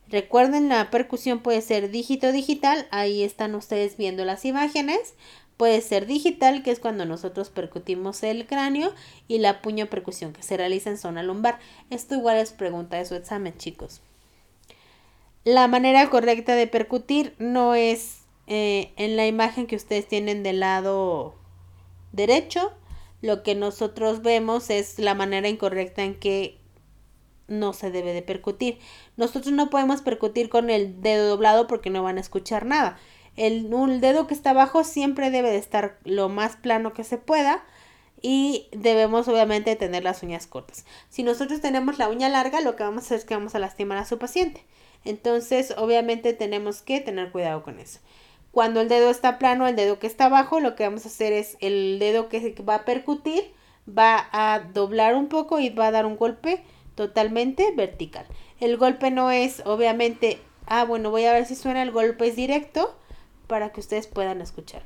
Recuerden, 0.09 0.69
la 0.69 0.91
percusión 0.91 1.39
puede 1.39 1.61
ser 1.61 1.89
dígito 1.89 2.31
digital, 2.31 2.87
ahí 2.91 3.23
están 3.23 3.55
ustedes 3.55 3.97
viendo 3.97 4.23
las 4.23 4.45
imágenes. 4.45 5.15
Puede 5.57 5.81
ser 5.81 6.05
digital, 6.05 6.61
que 6.61 6.69
es 6.69 6.79
cuando 6.79 7.05
nosotros 7.05 7.49
percutimos 7.49 8.21
el 8.21 8.45
cráneo, 8.45 8.93
y 9.27 9.39
la 9.39 9.63
puño 9.63 9.87
percusión, 9.87 10.33
que 10.33 10.43
se 10.43 10.55
realiza 10.55 10.91
en 10.91 10.99
zona 10.99 11.23
lumbar. 11.23 11.57
Esto 11.89 12.13
igual 12.13 12.37
es 12.37 12.51
pregunta 12.51 12.97
de 12.97 13.05
su 13.05 13.15
examen, 13.15 13.57
chicos. 13.57 14.01
La 15.47 15.69
manera 15.69 16.09
correcta 16.09 16.55
de 16.55 16.67
percutir 16.67 17.33
no 17.39 17.73
es 17.73 18.23
eh, 18.47 18.91
en 18.97 19.15
la 19.15 19.27
imagen 19.27 19.65
que 19.65 19.77
ustedes 19.77 20.05
tienen 20.05 20.43
del 20.43 20.59
lado 20.59 21.35
derecho. 22.11 22.73
Lo 23.21 23.43
que 23.43 23.55
nosotros 23.55 24.23
vemos 24.23 24.69
es 24.69 24.99
la 24.99 25.13
manera 25.13 25.47
incorrecta 25.47 26.03
en 26.03 26.15
que 26.15 26.59
no 27.47 27.71
se 27.71 27.91
debe 27.91 28.11
de 28.11 28.23
percutir. 28.23 28.79
Nosotros 29.15 29.53
no 29.53 29.69
podemos 29.69 30.01
percutir 30.01 30.49
con 30.49 30.69
el 30.69 31.01
dedo 31.01 31.29
doblado 31.29 31.65
porque 31.65 31.89
no 31.89 32.03
van 32.03 32.17
a 32.17 32.21
escuchar 32.21 32.65
nada. 32.65 32.99
El, 33.37 33.73
el 33.73 34.01
dedo 34.01 34.27
que 34.27 34.33
está 34.33 34.49
abajo 34.49 34.83
siempre 34.83 35.31
debe 35.31 35.49
de 35.49 35.59
estar 35.59 35.97
lo 36.03 36.27
más 36.27 36.57
plano 36.57 36.91
que 36.91 37.05
se 37.05 37.17
pueda 37.17 37.63
y 38.21 38.67
debemos 38.73 39.29
obviamente 39.29 39.77
tener 39.77 40.03
las 40.03 40.23
uñas 40.23 40.45
cortas. 40.45 40.85
Si 41.07 41.23
nosotros 41.23 41.61
tenemos 41.61 41.99
la 41.99 42.09
uña 42.09 42.27
larga, 42.27 42.59
lo 42.59 42.75
que 42.75 42.83
vamos 42.83 43.03
a 43.03 43.05
hacer 43.05 43.19
es 43.19 43.23
que 43.23 43.35
vamos 43.35 43.55
a 43.55 43.59
lastimar 43.59 43.97
a 43.97 44.03
su 44.03 44.17
paciente. 44.17 44.65
Entonces, 45.07 45.73
obviamente 45.77 46.33
tenemos 46.33 46.81
que 46.81 46.99
tener 46.99 47.31
cuidado 47.31 47.63
con 47.63 47.79
eso. 47.79 47.99
Cuando 48.51 48.81
el 48.81 48.89
dedo 48.89 49.09
está 49.09 49.39
plano, 49.39 49.65
el 49.65 49.77
dedo 49.77 49.99
que 49.99 50.07
está 50.07 50.25
abajo, 50.25 50.59
lo 50.59 50.75
que 50.75 50.83
vamos 50.83 51.05
a 51.05 51.07
hacer 51.07 51.31
es 51.31 51.57
el 51.61 51.97
dedo 51.99 52.27
que 52.27 52.55
va 52.67 52.75
a 52.75 52.85
percutir, 52.85 53.53
va 53.87 54.27
a 54.33 54.59
doblar 54.59 55.15
un 55.15 55.29
poco 55.29 55.59
y 55.59 55.69
va 55.69 55.87
a 55.87 55.91
dar 55.91 56.05
un 56.05 56.17
golpe 56.17 56.61
totalmente 56.95 57.71
vertical. 57.73 58.25
El 58.59 58.75
golpe 58.75 59.09
no 59.11 59.31
es, 59.31 59.61
obviamente, 59.65 60.39
ah, 60.65 60.83
bueno, 60.83 61.09
voy 61.09 61.23
a 61.23 61.31
ver 61.31 61.45
si 61.45 61.55
suena 61.55 61.83
el 61.83 61.91
golpe 61.91 62.27
es 62.27 62.35
directo 62.35 62.97
para 63.47 63.71
que 63.71 63.79
ustedes 63.79 64.07
puedan 64.07 64.41
escuchar. 64.41 64.83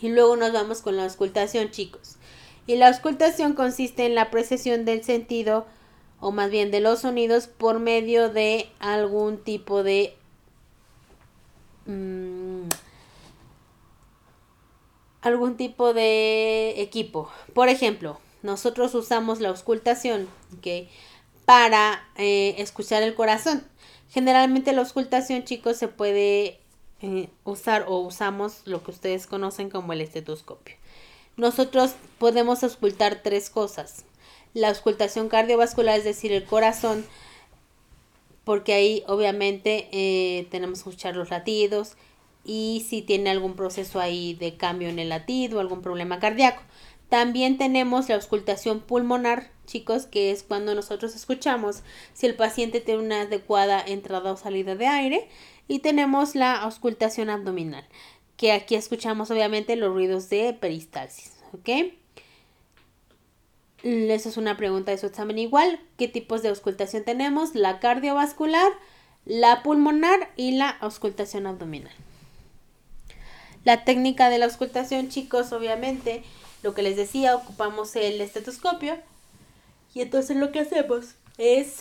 Y 0.00 0.08
luego 0.08 0.36
nos 0.36 0.52
vamos 0.52 0.80
con 0.80 0.96
la 0.96 1.04
auscultación, 1.04 1.70
chicos. 1.70 2.16
Y 2.66 2.76
la 2.76 2.88
auscultación 2.88 3.54
consiste 3.54 4.06
en 4.06 4.14
la 4.14 4.30
precesión 4.30 4.84
del 4.84 5.02
sentido, 5.02 5.66
o 6.20 6.30
más 6.30 6.50
bien 6.50 6.70
de 6.70 6.80
los 6.80 7.00
sonidos, 7.00 7.46
por 7.48 7.80
medio 7.80 8.28
de 8.28 8.68
algún 8.78 9.38
tipo 9.38 9.82
de... 9.82 10.14
Mm, 11.86 12.68
algún 15.22 15.56
tipo 15.56 15.94
de 15.94 16.80
equipo. 16.80 17.30
Por 17.54 17.68
ejemplo, 17.68 18.18
nosotros 18.42 18.94
usamos 18.94 19.40
la 19.40 19.48
auscultación 19.48 20.28
para 21.44 22.04
eh, 22.16 22.56
escuchar 22.58 23.02
el 23.02 23.14
corazón. 23.14 23.64
Generalmente 24.10 24.72
la 24.72 24.82
auscultación, 24.82 25.44
chicos, 25.44 25.76
se 25.76 25.88
puede 25.88 26.60
eh, 27.00 27.28
usar 27.44 27.86
o 27.88 27.98
usamos 28.00 28.62
lo 28.64 28.82
que 28.82 28.90
ustedes 28.90 29.26
conocen 29.26 29.70
como 29.70 29.92
el 29.92 30.00
estetoscopio. 30.00 30.76
Nosotros 31.36 31.94
podemos 32.18 32.62
auscultar 32.62 33.20
tres 33.22 33.50
cosas. 33.50 34.04
La 34.54 34.68
auscultación 34.68 35.28
cardiovascular, 35.28 35.98
es 35.98 36.04
decir, 36.04 36.32
el 36.32 36.44
corazón, 36.44 37.06
porque 38.44 38.74
ahí 38.74 39.02
obviamente 39.06 39.88
eh, 39.92 40.46
tenemos 40.50 40.82
que 40.82 40.90
escuchar 40.90 41.16
los 41.16 41.30
latidos 41.30 41.96
y 42.44 42.84
si 42.88 43.02
tiene 43.02 43.30
algún 43.30 43.54
proceso 43.54 44.00
ahí 44.00 44.34
de 44.34 44.56
cambio 44.56 44.88
en 44.88 44.98
el 44.98 45.08
latido, 45.08 45.60
algún 45.60 45.80
problema 45.80 46.18
cardíaco. 46.18 46.62
También 47.08 47.58
tenemos 47.58 48.08
la 48.08 48.14
auscultación 48.14 48.80
pulmonar, 48.80 49.50
chicos, 49.66 50.06
que 50.06 50.30
es 50.30 50.42
cuando 50.42 50.74
nosotros 50.74 51.14
escuchamos 51.14 51.82
si 52.14 52.26
el 52.26 52.34
paciente 52.34 52.80
tiene 52.80 53.02
una 53.02 53.20
adecuada 53.22 53.82
entrada 53.86 54.32
o 54.32 54.36
salida 54.36 54.76
de 54.76 54.86
aire. 54.86 55.28
Y 55.68 55.80
tenemos 55.80 56.34
la 56.34 56.56
auscultación 56.56 57.30
abdominal, 57.30 57.86
que 58.36 58.52
aquí 58.52 58.74
escuchamos 58.74 59.30
obviamente 59.30 59.76
los 59.76 59.92
ruidos 59.92 60.28
de 60.28 60.52
peristalsis, 60.52 61.32
¿ok? 61.52 61.92
Esa 63.82 64.28
es 64.28 64.36
una 64.36 64.56
pregunta 64.56 64.92
de 64.92 64.98
su 64.98 65.06
examen 65.06 65.38
igual. 65.38 65.80
¿Qué 65.98 66.06
tipos 66.06 66.42
de 66.42 66.50
auscultación 66.50 67.04
tenemos? 67.04 67.54
La 67.54 67.80
cardiovascular, 67.80 68.70
la 69.24 69.62
pulmonar 69.62 70.30
y 70.36 70.52
la 70.52 70.70
auscultación 70.70 71.46
abdominal. 71.46 71.92
La 73.64 73.84
técnica 73.84 74.28
de 74.28 74.38
la 74.38 74.46
auscultación, 74.46 75.08
chicos, 75.08 75.52
obviamente, 75.52 76.22
lo 76.62 76.74
que 76.74 76.82
les 76.82 76.96
decía, 76.96 77.34
ocupamos 77.34 77.94
el 77.96 78.20
estetoscopio 78.20 78.98
y 79.94 80.00
entonces 80.00 80.36
lo 80.36 80.52
que 80.52 80.60
hacemos 80.60 81.14
es 81.38 81.80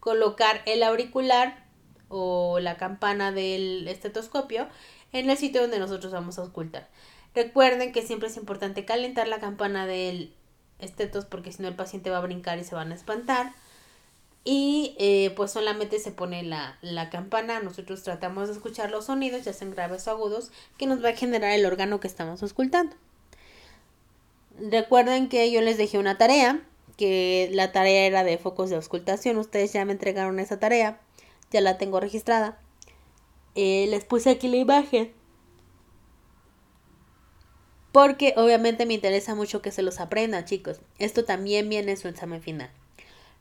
colocar 0.00 0.62
el 0.66 0.82
auricular 0.82 1.64
o 2.08 2.60
la 2.60 2.76
campana 2.76 3.32
del 3.32 3.86
estetoscopio 3.88 4.68
en 5.12 5.30
el 5.30 5.36
sitio 5.36 5.62
donde 5.62 5.78
nosotros 5.78 6.12
vamos 6.12 6.38
a 6.38 6.42
auscultar. 6.42 6.88
Recuerden 7.34 7.92
que 7.92 8.02
siempre 8.02 8.28
es 8.28 8.36
importante 8.36 8.84
calentar 8.84 9.28
la 9.28 9.38
campana 9.38 9.86
del 9.86 10.32
estetos 10.78 11.24
porque 11.24 11.52
si 11.52 11.62
no 11.62 11.68
el 11.68 11.74
paciente 11.74 12.10
va 12.10 12.18
a 12.18 12.22
brincar 12.22 12.58
y 12.58 12.64
se 12.64 12.74
van 12.74 12.92
a 12.92 12.94
espantar. 12.94 13.52
Y 14.44 14.94
eh, 14.98 15.32
pues 15.36 15.50
solamente 15.50 15.98
se 15.98 16.12
pone 16.12 16.44
la, 16.44 16.78
la, 16.80 17.10
campana, 17.10 17.60
nosotros 17.60 18.04
tratamos 18.04 18.46
de 18.46 18.54
escuchar 18.54 18.92
los 18.92 19.06
sonidos, 19.06 19.44
ya 19.44 19.52
sean 19.52 19.72
graves 19.72 20.06
o 20.06 20.12
agudos, 20.12 20.52
que 20.78 20.86
nos 20.86 21.04
va 21.04 21.08
a 21.08 21.16
generar 21.16 21.50
el 21.50 21.66
órgano 21.66 21.98
que 21.98 22.06
estamos 22.06 22.44
auscultando. 22.44 22.94
Recuerden 24.58 25.28
que 25.28 25.50
yo 25.50 25.60
les 25.62 25.78
dejé 25.78 25.98
una 25.98 26.16
tarea, 26.16 26.62
que 26.96 27.50
la 27.52 27.72
tarea 27.72 28.06
era 28.06 28.24
de 28.24 28.38
focos 28.38 28.70
de 28.70 28.76
auscultación. 28.76 29.36
Ustedes 29.36 29.72
ya 29.72 29.84
me 29.84 29.92
entregaron 29.92 30.38
esa 30.38 30.58
tarea, 30.58 31.00
ya 31.50 31.60
la 31.60 31.76
tengo 31.76 32.00
registrada. 32.00 32.58
Eh, 33.56 33.86
les 33.88 34.04
puse 34.04 34.30
aquí 34.30 34.48
la 34.48 34.58
imagen. 34.58 35.12
Porque 37.90 38.34
obviamente 38.36 38.84
me 38.84 38.92
interesa 38.92 39.34
mucho 39.34 39.62
que 39.62 39.72
se 39.72 39.82
los 39.82 39.98
aprendan, 39.98 40.44
chicos. 40.44 40.80
Esto 40.98 41.24
también 41.24 41.68
viene 41.70 41.92
en 41.92 41.96
su 41.96 42.06
examen 42.08 42.42
final. 42.42 42.70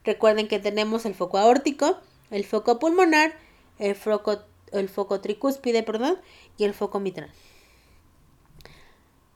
Recuerden 0.06 0.47
que 0.47 0.60
tenemos 0.60 1.06
el 1.06 1.13
foco 1.13 1.38
aórtico, 1.38 1.97
el 2.32 2.45
foco 2.45 2.80
pulmonar, 2.80 3.34
el 3.78 3.95
foco, 3.95 4.39
el 4.71 4.88
foco 4.88 5.19
tricúspide, 5.19 5.84
perdón, 5.84 6.17
y 6.58 6.63
el 6.63 6.73
foco 6.73 7.01
mitral. 7.01 7.30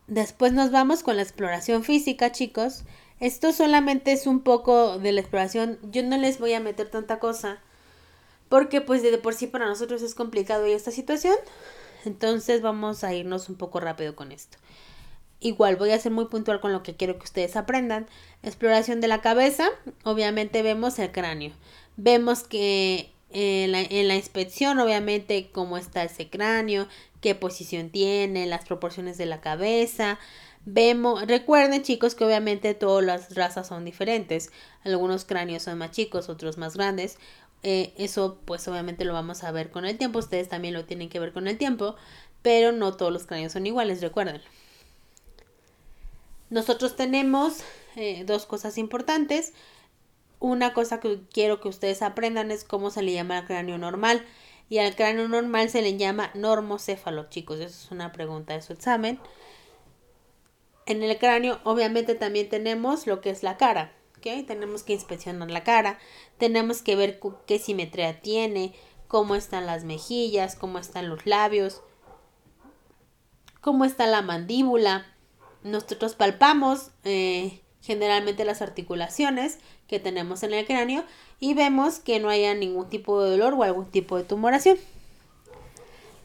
Después 0.08 0.54
nos 0.54 0.72
vamos 0.72 1.04
con 1.04 1.18
la 1.18 1.24
exploración 1.24 1.84
física, 1.84 2.32
chicos. 2.32 2.84
Esto 3.20 3.52
solamente 3.52 4.13
es 4.13 4.28
un 4.28 4.39
poco 4.39 4.98
de 4.98 5.12
la 5.12 5.20
exploración. 5.20 5.78
Yo 5.92 6.04
no 6.04 6.18
les 6.18 6.39
voy 6.39 6.54
a 6.54 6.62
meter 6.62 6.89
tanta 6.89 7.20
cosa. 7.20 7.62
Porque 8.50 8.82
pues 8.82 9.04
de 9.04 9.18
por 9.18 9.36
sí 9.36 9.48
para 9.48 9.68
nosotros 9.68 10.02
es 10.02 10.16
complicado 10.16 10.66
esta 10.66 10.92
situación. 10.92 11.36
Entonces 12.06 12.62
vamos 12.62 13.04
a 13.04 13.14
irnos 13.14 13.50
un 13.50 13.56
poco 13.56 13.80
rápido 13.80 14.16
con 14.16 14.32
esto. 14.32 14.58
Igual 15.40 15.78
voy 15.78 15.92
a 15.92 16.00
ser 16.00 16.12
muy 16.12 16.26
puntual 16.26 16.60
con 16.60 16.74
lo 16.74 16.84
que 16.84 16.96
quiero 16.96 17.18
que 17.18 17.24
ustedes 17.24 17.56
aprendan. 17.56 18.08
Exploración 18.44 19.00
de 19.00 19.08
la 19.08 19.22
cabeza. 19.22 19.70
Obviamente 20.04 20.62
vemos 20.64 21.00
el 21.00 21.12
cráneo. 21.12 21.54
Vemos 21.96 22.44
que 22.44 23.12
en 23.32 23.72
la, 23.72 23.82
en 23.82 24.08
la, 24.08 24.16
inspección, 24.16 24.80
obviamente, 24.80 25.50
cómo 25.52 25.78
está 25.78 26.04
ese 26.04 26.30
cráneo, 26.30 26.88
qué 27.22 27.36
posición 27.36 27.90
tiene, 27.90 28.48
las 28.48 28.66
proporciones 28.66 29.18
de 29.18 29.28
la 29.28 29.40
cabeza. 29.40 30.20
Vemos, 30.66 31.26
recuerden 31.26 31.84
chicos 31.84 32.16
que 32.16 32.26
obviamente 32.26 32.74
todas 32.74 33.06
las 33.06 33.36
razas 33.36 33.68
son 33.68 33.86
diferentes. 33.86 34.52
Algunos 34.84 35.26
cráneos 35.26 35.64
son 35.64 35.78
más 35.78 35.92
chicos, 35.92 36.28
otros 36.28 36.58
más 36.58 36.76
grandes. 36.76 37.18
Eh, 37.63 37.93
eso 37.98 38.39
pues 38.45 38.67
obviamente 38.67 39.04
lo 39.06 39.13
vamos 39.13 39.43
a 39.43 39.52
ver 39.52 39.69
con 39.72 39.86
el 39.86 39.98
tiempo. 39.98 40.19
Ustedes 40.19 40.50
también 40.50 40.74
lo 40.74 40.86
tienen 40.86 41.10
que 41.10 41.19
ver 41.19 41.34
con 41.34 41.48
el 41.48 41.58
tiempo. 41.58 41.95
Pero 42.41 42.72
no 42.72 42.95
todos 42.95 43.12
los 43.12 43.26
cráneos 43.26 43.54
son 43.54 43.65
iguales, 43.65 44.02
recuerden. 44.02 44.41
Nosotros 46.50 46.95
tenemos 46.95 47.60
eh, 47.95 48.24
dos 48.26 48.45
cosas 48.45 48.78
importantes. 48.78 49.54
Una 50.39 50.74
cosa 50.74 51.00
que 51.00 51.19
quiero 51.34 51.60
que 51.60 51.67
ustedes 51.67 52.02
aprendan 52.02 52.50
es 52.52 52.63
cómo 52.63 52.91
se 52.91 53.02
le 53.02 53.13
llama 53.13 53.39
al 53.39 53.45
cráneo 53.45 53.78
normal. 53.78 54.26
Y 54.69 54.78
al 54.78 54.95
cráneo 54.95 55.28
normal 55.28 55.69
se 55.69 55.82
le 55.82 55.98
llama 55.98 56.32
normocéfalo, 56.36 57.30
chicos. 57.30 57.60
Esa 57.60 57.67
es 57.67 57.91
una 57.91 58.12
pregunta 58.12 58.54
de 58.54 58.62
su 58.62 58.72
examen. 58.74 59.19
En 60.86 61.04
el 61.04 61.17
cráneo, 61.17 61.60
obviamente, 61.65 62.15
también 62.15 62.50
tenemos 62.50 63.06
lo 63.06 63.19
que 63.22 63.32
es 63.32 63.43
la 63.43 63.58
cara. 63.58 63.91
¿Ok? 64.19 64.45
Tenemos 64.45 64.84
que 64.84 64.93
inspeccionar 64.93 65.49
la 65.49 65.63
cara. 65.63 65.97
Tenemos 66.38 66.82
que 66.82 66.95
ver 66.95 67.19
qué 67.47 67.60
simetría 67.60 68.21
tiene, 68.21 68.73
cómo 69.08 69.36
están 69.36 69.65
las 69.65 69.84
mejillas, 69.84 70.55
cómo 70.55 70.77
están 70.77 71.10
los 71.10 71.25
labios, 71.25 71.82
cómo 73.62 73.86
está 73.86 74.08
la 74.08 74.21
mandíbula. 74.21 75.05
Nosotros 75.63 76.15
palpamos 76.15 76.91
eh, 77.03 77.62
generalmente 77.82 78.45
las 78.45 78.62
articulaciones 78.62 79.60
que 79.88 79.99
tenemos 79.99 80.43
en 80.43 80.53
el 80.53 80.65
cráneo 80.65 81.03
y 81.39 81.53
vemos 81.53 81.99
que 81.99 82.19
no 82.19 82.29
haya 82.29 82.53
ningún 82.53 82.89
tipo 82.89 83.21
de 83.23 83.32
dolor 83.32 83.55
o 83.55 83.63
algún 83.63 83.89
tipo 83.89 84.17
de 84.17 84.23
tumoración. 84.23 84.77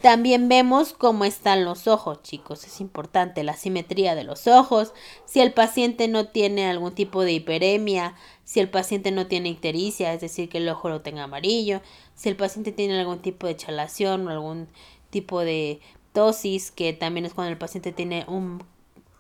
También 0.05 0.51
vemos 0.51 0.93
cómo 0.93 1.25
están 1.25 1.65
los 1.65 1.89
ojos, 1.89 2.21
chicos. 2.23 2.65
Es 2.65 2.83
importante 2.83 3.43
la 3.43 3.57
simetría 3.57 4.15
de 4.15 4.23
los 4.23 4.47
ojos. 4.47 4.93
Si 5.25 5.41
el 5.41 5.55
paciente 5.55 6.09
no 6.09 6.29
tiene 6.29 6.69
algún 6.69 6.95
tipo 6.95 7.23
de 7.23 7.33
hiperemia, 7.33 8.15
si 8.45 8.61
el 8.61 8.69
paciente 8.69 9.13
no 9.13 9.29
tiene 9.29 9.49
ictericia, 9.49 10.13
es 10.13 10.21
decir, 10.21 10.51
que 10.51 10.59
el 10.59 10.69
ojo 10.69 10.91
lo 10.91 11.01
tenga 11.01 11.23
amarillo, 11.23 11.81
si 12.15 12.29
el 12.29 12.37
paciente 12.37 12.71
tiene 12.71 13.01
algún 13.01 13.23
tipo 13.23 13.47
de 13.47 13.57
chalación 13.57 14.27
o 14.27 14.31
algún 14.31 14.69
tipo 15.09 15.41
de 15.41 15.81
tosis, 16.13 16.71
que 16.71 16.93
también 16.93 17.25
es 17.25 17.33
cuando 17.33 17.53
el 17.53 17.57
paciente 17.57 17.91
tiene 17.91 18.27
un, 18.29 18.63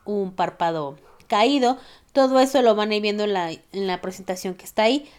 un 0.04 0.34
párpado 0.34 0.98
caído, 1.28 1.78
todo 2.12 2.40
eso 2.40 2.60
lo 2.60 2.74
van 2.74 2.90
a 2.90 2.96
ir 2.96 3.00
viendo 3.00 3.24
en 3.24 3.32
la, 3.32 3.52
en 3.52 3.86
la 3.86 4.02
presentación 4.02 4.54
que 4.54 4.66
está 4.66 4.82
ahí. 4.82 5.10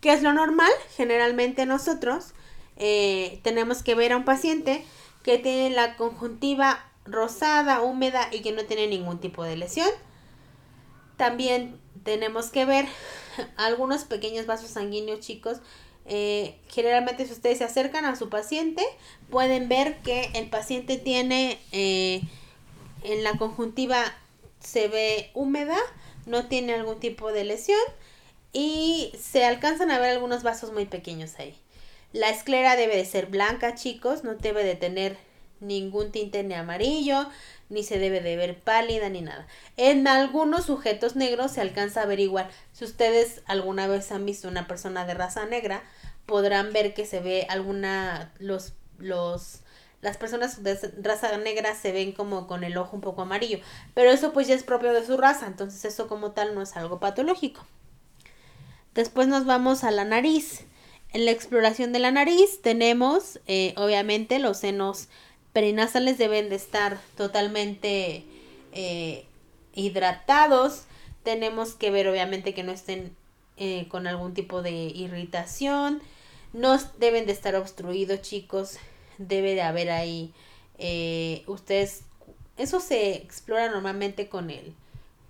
¿Qué 0.00 0.12
es 0.12 0.22
lo 0.22 0.32
normal? 0.32 0.70
Generalmente 0.96 1.66
nosotros 1.66 2.32
eh, 2.76 3.40
tenemos 3.42 3.82
que 3.82 3.94
ver 3.94 4.12
a 4.12 4.16
un 4.16 4.24
paciente 4.24 4.84
que 5.22 5.38
tiene 5.38 5.70
la 5.70 5.96
conjuntiva 5.96 6.84
rosada, 7.04 7.82
húmeda 7.82 8.28
y 8.32 8.40
que 8.40 8.52
no 8.52 8.64
tiene 8.64 8.86
ningún 8.86 9.20
tipo 9.20 9.42
de 9.44 9.56
lesión. 9.56 9.88
También 11.16 11.80
tenemos 12.04 12.50
que 12.50 12.64
ver 12.64 12.86
algunos 13.56 14.04
pequeños 14.04 14.46
vasos 14.46 14.70
sanguíneos, 14.70 15.20
chicos. 15.20 15.58
Eh, 16.08 16.56
generalmente 16.68 17.26
si 17.26 17.32
ustedes 17.32 17.58
se 17.58 17.64
acercan 17.64 18.04
a 18.04 18.14
su 18.14 18.28
paciente, 18.28 18.82
pueden 19.30 19.68
ver 19.68 20.00
que 20.02 20.30
el 20.34 20.48
paciente 20.48 20.98
tiene 20.98 21.58
eh, 21.72 22.22
en 23.02 23.24
la 23.24 23.36
conjuntiva 23.38 24.04
se 24.60 24.88
ve 24.88 25.30
húmeda, 25.34 25.76
no 26.26 26.46
tiene 26.46 26.74
algún 26.74 26.98
tipo 27.00 27.32
de 27.32 27.44
lesión 27.44 27.80
y 28.52 29.12
se 29.20 29.44
alcanzan 29.44 29.90
a 29.90 29.98
ver 29.98 30.10
algunos 30.10 30.42
vasos 30.42 30.72
muy 30.72 30.86
pequeños 30.86 31.38
ahí. 31.38 31.56
La 32.16 32.30
esclera 32.30 32.76
debe 32.76 32.96
de 32.96 33.04
ser 33.04 33.26
blanca, 33.26 33.74
chicos, 33.74 34.24
no 34.24 34.36
debe 34.36 34.64
de 34.64 34.74
tener 34.74 35.18
ningún 35.60 36.12
tinte 36.12 36.42
ni 36.44 36.54
amarillo, 36.54 37.28
ni 37.68 37.82
se 37.82 37.98
debe 37.98 38.22
de 38.22 38.36
ver 38.36 38.58
pálida 38.58 39.10
ni 39.10 39.20
nada. 39.20 39.46
En 39.76 40.08
algunos 40.08 40.64
sujetos 40.64 41.14
negros 41.14 41.50
se 41.50 41.60
alcanza 41.60 42.00
a 42.00 42.04
averiguar. 42.04 42.48
Si 42.72 42.86
ustedes 42.86 43.42
alguna 43.44 43.86
vez 43.86 44.10
han 44.12 44.24
visto 44.24 44.48
una 44.48 44.66
persona 44.66 45.04
de 45.04 45.12
raza 45.12 45.44
negra, 45.44 45.82
podrán 46.24 46.72
ver 46.72 46.94
que 46.94 47.04
se 47.04 47.20
ve 47.20 47.46
alguna 47.50 48.32
los 48.38 48.72
los 48.96 49.60
las 50.00 50.16
personas 50.16 50.62
de 50.62 50.74
raza 51.02 51.36
negra 51.36 51.74
se 51.74 51.92
ven 51.92 52.12
como 52.12 52.46
con 52.46 52.64
el 52.64 52.78
ojo 52.78 52.96
un 52.96 53.02
poco 53.02 53.20
amarillo, 53.20 53.58
pero 53.92 54.10
eso 54.10 54.32
pues 54.32 54.48
ya 54.48 54.54
es 54.54 54.62
propio 54.62 54.94
de 54.94 55.04
su 55.04 55.18
raza, 55.18 55.46
entonces 55.46 55.84
eso 55.84 56.08
como 56.08 56.30
tal 56.30 56.54
no 56.54 56.62
es 56.62 56.78
algo 56.78 56.98
patológico. 56.98 57.66
Después 58.94 59.28
nos 59.28 59.44
vamos 59.44 59.84
a 59.84 59.90
la 59.90 60.06
nariz. 60.06 60.64
En 61.12 61.24
la 61.24 61.30
exploración 61.30 61.92
de 61.92 61.98
la 61.98 62.10
nariz 62.10 62.60
tenemos, 62.62 63.40
eh, 63.46 63.74
obviamente, 63.76 64.38
los 64.38 64.58
senos 64.58 65.08
perinasales 65.52 66.18
deben 66.18 66.50
de 66.50 66.56
estar 66.56 67.00
totalmente 67.16 68.24
eh, 68.72 69.24
hidratados. 69.74 70.84
Tenemos 71.22 71.74
que 71.74 71.90
ver, 71.90 72.08
obviamente, 72.08 72.54
que 72.54 72.62
no 72.62 72.72
estén 72.72 73.16
eh, 73.56 73.86
con 73.88 74.06
algún 74.06 74.34
tipo 74.34 74.62
de 74.62 74.72
irritación. 74.72 76.02
No 76.52 76.78
deben 76.98 77.26
de 77.26 77.32
estar 77.32 77.54
obstruidos, 77.54 78.20
chicos. 78.22 78.78
Debe 79.18 79.54
de 79.54 79.62
haber 79.62 79.90
ahí. 79.90 80.34
ustedes. 81.46 82.02
Eso 82.58 82.80
se 82.80 83.14
explora 83.14 83.70
normalmente 83.70 84.28
con 84.28 84.50
el, 84.50 84.74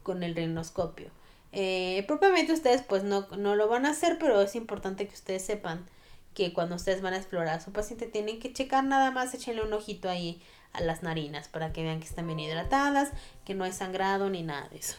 con 0.02 0.22
el 0.22 0.34
rinoscopio. 0.34 1.10
Eh, 1.52 2.04
propiamente 2.06 2.52
ustedes 2.52 2.82
pues 2.82 3.02
no, 3.02 3.26
no 3.36 3.56
lo 3.56 3.68
van 3.68 3.86
a 3.86 3.90
hacer, 3.90 4.18
pero 4.18 4.40
es 4.42 4.54
importante 4.54 5.06
que 5.06 5.14
ustedes 5.14 5.44
sepan 5.44 5.86
que 6.34 6.52
cuando 6.52 6.76
ustedes 6.76 7.00
van 7.00 7.14
a 7.14 7.16
explorar 7.16 7.54
a 7.54 7.60
su 7.60 7.72
paciente 7.72 8.06
tienen 8.06 8.38
que 8.38 8.52
checar 8.52 8.84
nada 8.84 9.10
más, 9.10 9.32
échenle 9.32 9.62
un 9.62 9.72
ojito 9.72 10.10
ahí 10.10 10.40
a 10.74 10.82
las 10.82 11.02
narinas 11.02 11.48
para 11.48 11.72
que 11.72 11.82
vean 11.82 12.00
que 12.00 12.06
están 12.06 12.26
bien 12.26 12.40
hidratadas, 12.40 13.10
que 13.46 13.54
no 13.54 13.64
hay 13.64 13.72
sangrado 13.72 14.28
ni 14.28 14.42
nada 14.42 14.68
de 14.68 14.76
eso. 14.78 14.96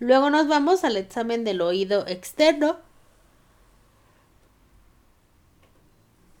Luego 0.00 0.30
nos 0.30 0.48
vamos 0.48 0.82
al 0.82 0.96
examen 0.96 1.44
del 1.44 1.60
oído 1.60 2.06
externo. 2.08 2.78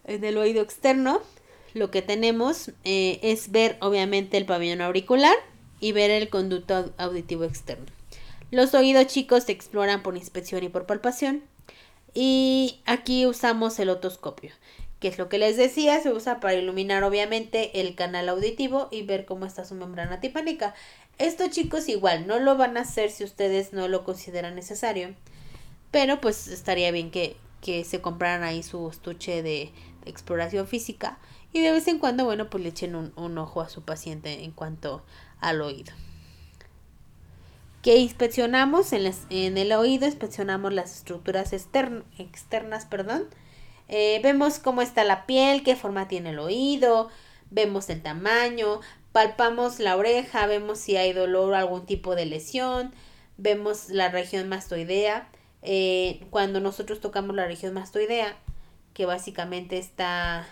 En 0.04 0.24
el 0.24 0.36
oído 0.36 0.60
externo 0.60 1.22
lo 1.74 1.90
que 1.90 2.02
tenemos 2.02 2.72
eh, 2.84 3.20
es 3.22 3.50
ver 3.52 3.76
obviamente 3.80 4.36
el 4.36 4.46
pabellón 4.46 4.80
auricular 4.80 5.36
y 5.80 5.92
ver 5.92 6.10
el 6.10 6.28
conducto 6.28 6.92
auditivo 6.98 7.44
externo. 7.44 7.93
Los 8.54 8.72
oídos 8.72 9.08
chicos 9.08 9.42
se 9.42 9.50
exploran 9.50 10.04
por 10.04 10.16
inspección 10.16 10.62
y 10.62 10.68
por 10.68 10.86
palpación. 10.86 11.42
Y 12.14 12.78
aquí 12.86 13.26
usamos 13.26 13.80
el 13.80 13.88
otoscopio, 13.88 14.52
que 15.00 15.08
es 15.08 15.18
lo 15.18 15.28
que 15.28 15.38
les 15.38 15.56
decía, 15.56 16.00
se 16.00 16.12
usa 16.12 16.38
para 16.38 16.54
iluminar 16.54 17.02
obviamente 17.02 17.80
el 17.80 17.96
canal 17.96 18.28
auditivo 18.28 18.86
y 18.92 19.02
ver 19.02 19.24
cómo 19.24 19.44
está 19.44 19.64
su 19.64 19.74
membrana 19.74 20.20
tipánica. 20.20 20.72
Esto 21.18 21.48
chicos 21.48 21.88
igual, 21.88 22.28
no 22.28 22.38
lo 22.38 22.56
van 22.56 22.76
a 22.76 22.82
hacer 22.82 23.10
si 23.10 23.24
ustedes 23.24 23.72
no 23.72 23.88
lo 23.88 24.04
consideran 24.04 24.54
necesario. 24.54 25.16
Pero 25.90 26.20
pues 26.20 26.46
estaría 26.46 26.92
bien 26.92 27.10
que, 27.10 27.36
se 27.84 28.00
compraran 28.00 28.44
ahí 28.44 28.62
su 28.62 28.88
estuche 28.88 29.42
de, 29.42 29.72
exploración 30.06 30.68
física 30.68 31.18
y 31.52 31.60
de 31.60 31.72
vez 31.72 31.88
en 31.88 31.98
cuando, 31.98 32.24
bueno, 32.24 32.50
pues 32.50 32.62
le 32.62 32.68
echen 32.68 32.94
un, 32.94 33.12
un 33.16 33.36
ojo 33.36 33.62
a 33.62 33.68
su 33.68 33.82
paciente 33.82 34.44
en 34.44 34.52
cuanto 34.52 35.02
al 35.40 35.60
oído 35.60 35.92
que 37.84 37.98
inspeccionamos 37.98 38.94
en, 38.94 39.12
en, 39.28 39.58
el 39.58 39.70
oído, 39.72 40.06
inspeccionamos 40.06 40.72
las 40.72 40.96
estructuras 40.96 41.52
externas, 41.52 42.86
perdón. 42.86 43.26
Eh, 43.88 44.20
vemos 44.22 44.58
cómo 44.58 44.80
está 44.80 45.04
la 45.04 45.26
piel, 45.26 45.62
qué 45.62 45.76
forma 45.76 46.08
tiene 46.08 46.30
el 46.30 46.38
oído, 46.38 47.10
vemos 47.50 47.90
el 47.90 48.00
tamaño, 48.00 48.80
palpamos 49.12 49.80
la 49.80 49.98
oreja, 49.98 50.46
vemos 50.46 50.78
si 50.78 50.96
hay 50.96 51.12
dolor 51.12 51.52
o 51.52 51.56
algún 51.56 51.84
tipo 51.84 52.14
de 52.14 52.24
lesión, 52.24 52.94
vemos 53.36 53.90
la 53.90 54.08
región 54.08 54.48
mastoidea. 54.48 55.28
Eh, 55.60 56.24
cuando 56.30 56.60
nosotros 56.60 57.02
tocamos 57.02 57.36
la 57.36 57.46
región 57.46 57.74
mastoidea, 57.74 58.34
que 58.94 59.04
básicamente 59.04 59.76
está 59.76 60.48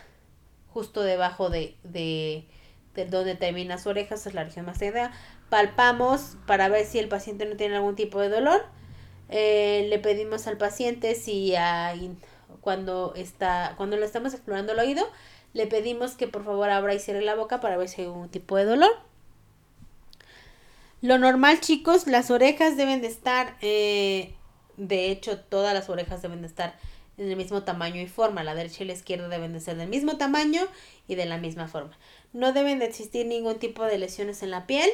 justo 0.69 1.03
debajo 1.03 1.49
de, 1.49 1.77
de, 1.83 2.45
de 2.95 3.07
donde 3.07 3.37
termina 3.37 3.79
su 3.79 3.89
oreja, 3.89 4.17
esa 4.17 4.29
es 4.29 4.35
la 4.35 4.45
región 4.45 4.67
mastoidea, 4.67 5.13
palpamos 5.53 6.39
para 6.47 6.71
ver 6.71 6.87
si 6.87 6.99
el 6.99 7.09
paciente 7.09 7.45
no 7.45 7.57
tiene 7.59 7.77
algún 7.77 7.95
tipo 7.95 8.19
de 8.21 8.31
dolor. 8.31 8.65
Eh, 9.29 9.85
le 9.91 9.99
pedimos 9.99 10.47
al 10.47 10.57
paciente 10.57 11.15
si 11.15 11.53
cuando 12.63 13.13
está 13.17 13.75
cuando 13.77 13.99
le 13.99 14.07
estamos 14.07 14.33
explorando 14.33 14.73
el 14.73 14.79
oído, 14.79 15.07
le 15.53 15.67
pedimos 15.67 16.13
que 16.13 16.27
por 16.27 16.43
favor 16.43 16.71
abra 16.71 16.95
y 16.95 16.99
cierre 16.99 17.21
la 17.21 17.35
boca 17.35 17.61
para 17.61 17.77
ver 17.77 17.91
si 17.91 18.01
hay 18.01 18.07
algún 18.07 18.31
tipo 18.31 18.57
de 18.57 18.65
dolor. 18.65 18.93
Lo 21.03 21.19
normal, 21.19 21.61
chicos, 21.61 22.07
las 22.07 22.31
orejas 22.31 22.79
deben 22.79 23.03
de 23.03 23.09
estar, 23.09 23.59
eh, 23.61 24.33
de 24.79 25.11
hecho, 25.11 25.39
todas 25.39 25.75
las 25.75 25.91
orejas 25.91 26.23
deben 26.23 26.41
de 26.41 26.47
estar 26.47 26.79
en 27.19 27.29
el 27.29 27.37
mismo 27.37 27.63
tamaño 27.63 28.01
y 28.01 28.07
forma. 28.07 28.43
La 28.43 28.55
derecha 28.55 28.85
y 28.85 28.87
la 28.87 28.95
izquierda 28.95 29.29
deben 29.29 29.53
de 29.53 29.61
ser 29.61 29.77
del 29.77 29.91
mismo 29.91 30.17
tamaño 30.17 30.63
y 31.09 31.15
de 31.17 31.27
la 31.27 31.37
misma 31.37 31.69
forma. 31.69 31.99
No 32.33 32.55
deben 32.55 32.79
de 32.79 32.87
existir 32.87 33.27
ningún 33.27 33.59
tipo 33.59 33.85
de 33.85 33.99
lesiones 33.99 34.43
en 34.43 34.51
la 34.51 34.67
piel. 34.67 34.89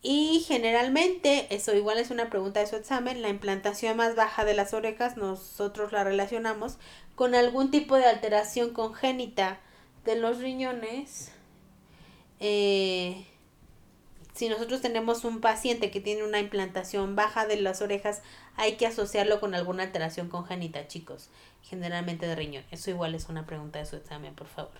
Y 0.00 0.44
generalmente, 0.46 1.52
eso 1.54 1.74
igual 1.74 1.98
es 1.98 2.10
una 2.10 2.30
pregunta 2.30 2.60
de 2.60 2.66
su 2.66 2.76
examen, 2.76 3.20
la 3.20 3.28
implantación 3.28 3.96
más 3.96 4.14
baja 4.14 4.44
de 4.44 4.54
las 4.54 4.72
orejas 4.72 5.16
nosotros 5.16 5.90
la 5.92 6.04
relacionamos 6.04 6.78
con 7.16 7.34
algún 7.34 7.72
tipo 7.72 7.96
de 7.96 8.06
alteración 8.06 8.70
congénita 8.72 9.58
de 10.04 10.16
los 10.16 10.38
riñones. 10.38 11.32
Eh, 12.38 13.26
si 14.34 14.48
nosotros 14.48 14.80
tenemos 14.80 15.24
un 15.24 15.40
paciente 15.40 15.90
que 15.90 16.00
tiene 16.00 16.22
una 16.22 16.38
implantación 16.38 17.16
baja 17.16 17.46
de 17.46 17.60
las 17.60 17.82
orejas, 17.82 18.22
hay 18.54 18.76
que 18.76 18.86
asociarlo 18.86 19.40
con 19.40 19.56
alguna 19.56 19.82
alteración 19.82 20.28
congénita, 20.28 20.86
chicos, 20.86 21.28
generalmente 21.64 22.24
de 22.24 22.36
riñón. 22.36 22.64
Eso 22.70 22.90
igual 22.90 23.16
es 23.16 23.28
una 23.28 23.46
pregunta 23.46 23.80
de 23.80 23.86
su 23.86 23.96
examen, 23.96 24.36
por 24.36 24.46
favor. 24.46 24.78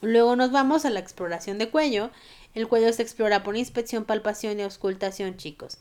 Luego 0.00 0.36
nos 0.36 0.50
vamos 0.50 0.84
a 0.84 0.90
la 0.90 1.00
exploración 1.00 1.58
de 1.58 1.68
cuello. 1.68 2.10
El 2.54 2.68
cuello 2.68 2.92
se 2.92 3.02
explora 3.02 3.42
por 3.42 3.56
inspección, 3.56 4.04
palpación 4.04 4.58
y 4.58 4.62
auscultación, 4.62 5.36
chicos. 5.36 5.78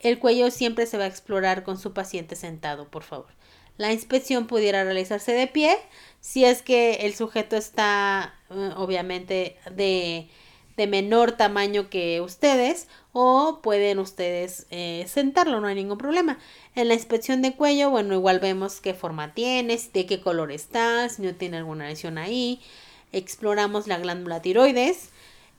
El 0.00 0.18
cuello 0.18 0.50
siempre 0.50 0.86
se 0.86 0.98
va 0.98 1.04
a 1.04 1.08
explorar 1.08 1.62
con 1.62 1.78
su 1.78 1.92
paciente 1.92 2.34
sentado, 2.34 2.88
por 2.88 3.02
favor. 3.02 3.28
La 3.76 3.92
inspección 3.92 4.46
pudiera 4.46 4.84
realizarse 4.84 5.32
de 5.32 5.46
pie 5.46 5.76
si 6.20 6.44
es 6.44 6.62
que 6.62 6.96
el 7.06 7.14
sujeto 7.14 7.56
está 7.56 8.34
eh, 8.50 8.70
obviamente 8.76 9.56
de, 9.70 10.28
de, 10.76 10.86
menor 10.86 11.32
tamaño 11.32 11.88
que 11.88 12.20
ustedes 12.20 12.88
o 13.12 13.60
pueden 13.62 13.98
ustedes 13.98 14.66
eh, 14.70 15.06
sentarlo, 15.08 15.60
no 15.60 15.66
hay 15.66 15.76
ningún 15.76 15.96
problema. 15.96 16.38
En 16.74 16.88
la 16.88 16.94
inspección 16.94 17.40
de 17.40 17.54
cuello, 17.54 17.90
bueno, 17.90 18.14
igual 18.14 18.40
vemos 18.40 18.80
qué 18.80 18.92
forma 18.92 19.32
tiene, 19.32 19.78
de 19.94 20.06
qué 20.06 20.20
color 20.20 20.52
está, 20.52 21.08
si 21.08 21.22
no 21.22 21.34
tiene 21.34 21.56
alguna 21.56 21.88
lesión 21.88 22.18
ahí 22.18 22.60
exploramos 23.12 23.86
la 23.86 23.98
glándula 23.98 24.42
tiroides, 24.42 25.10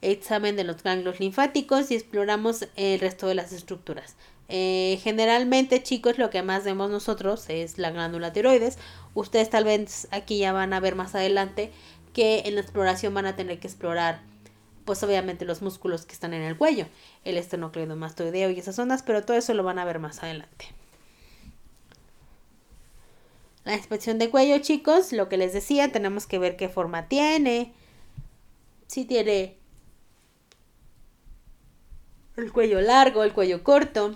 examen 0.01 0.55
de 0.55 0.63
los 0.63 0.81
ganglios 0.83 1.19
linfáticos 1.19 1.91
y 1.91 1.95
exploramos 1.95 2.67
el 2.75 2.99
resto 2.99 3.27
de 3.27 3.35
las 3.35 3.51
estructuras. 3.51 4.15
Eh, 4.49 4.99
generalmente, 5.01 5.81
chicos, 5.81 6.17
lo 6.17 6.29
que 6.29 6.43
más 6.43 6.65
vemos 6.65 6.89
nosotros 6.89 7.45
es 7.49 7.77
la 7.77 7.91
glándula 7.91 8.33
tiroides. 8.33 8.77
Ustedes 9.13 9.49
tal 9.49 9.63
vez 9.63 10.07
aquí 10.11 10.39
ya 10.39 10.51
van 10.51 10.73
a 10.73 10.79
ver 10.79 10.95
más 10.95 11.15
adelante 11.15 11.71
que 12.13 12.43
en 12.45 12.55
la 12.55 12.61
exploración 12.61 13.13
van 13.13 13.25
a 13.25 13.35
tener 13.35 13.59
que 13.59 13.67
explorar, 13.67 14.21
pues 14.83 15.01
obviamente 15.03 15.45
los 15.45 15.61
músculos 15.61 16.05
que 16.05 16.13
están 16.13 16.33
en 16.33 16.41
el 16.41 16.57
cuello, 16.57 16.87
el 17.23 17.37
esternocleidomastoideo 17.37 18.49
y 18.49 18.59
esas 18.59 18.75
zonas, 18.75 19.03
pero 19.03 19.23
todo 19.23 19.37
eso 19.37 19.53
lo 19.53 19.63
van 19.63 19.79
a 19.79 19.85
ver 19.85 19.99
más 19.99 20.21
adelante. 20.21 20.80
La 23.63 23.75
inspección 23.75 24.17
de 24.17 24.29
cuello, 24.29 24.57
chicos, 24.59 25.13
lo 25.13 25.29
que 25.29 25.37
les 25.37 25.53
decía, 25.53 25.91
tenemos 25.91 26.25
que 26.25 26.39
ver 26.39 26.55
qué 26.55 26.67
forma 26.67 27.07
tiene. 27.07 27.73
Si 28.87 29.05
tiene 29.05 29.57
el 32.37 32.51
cuello 32.51 32.81
largo, 32.81 33.23
el 33.23 33.33
cuello 33.33 33.63
corto. 33.63 34.15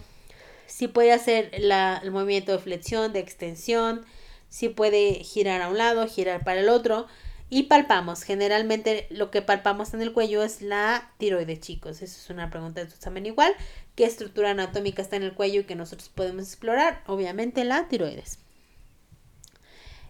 Si 0.66 0.88
puede 0.88 1.12
hacer 1.12 1.52
el 1.54 2.12
movimiento 2.12 2.52
de 2.52 2.60
flexión, 2.60 3.14
de 3.14 3.20
extensión. 3.20 4.04
Si 4.50 4.70
puede 4.70 5.24
girar 5.24 5.62
a 5.62 5.70
un 5.70 5.78
lado, 5.78 6.08
girar 6.08 6.44
para 6.44 6.62
el 6.62 6.70
otro. 6.70 7.08
Y 7.48 7.64
palpamos. 7.64 8.24
Generalmente 8.24 9.06
lo 9.12 9.30
que 9.30 9.44
palpamos 9.44 9.94
en 9.94 10.02
el 10.02 10.12
cuello 10.12 10.44
es 10.44 10.64
la 10.64 11.12
tiroides, 11.20 11.60
chicos. 11.60 12.02
Esa 12.02 12.18
es 12.20 12.30
una 12.32 12.50
pregunta 12.50 12.82
de 12.82 12.88
tu 12.88 12.96
examen 12.96 13.28
igual. 13.28 13.54
¿Qué 13.96 14.06
estructura 14.06 14.50
anatómica 14.50 15.04
está 15.04 15.18
en 15.18 15.24
el 15.24 15.36
cuello 15.36 15.62
y 15.62 15.66
que 15.66 15.76
nosotros 15.76 16.10
podemos 16.10 16.46
explorar? 16.46 17.04
Obviamente 17.06 17.64
la 17.64 17.88
tiroides. 17.88 18.40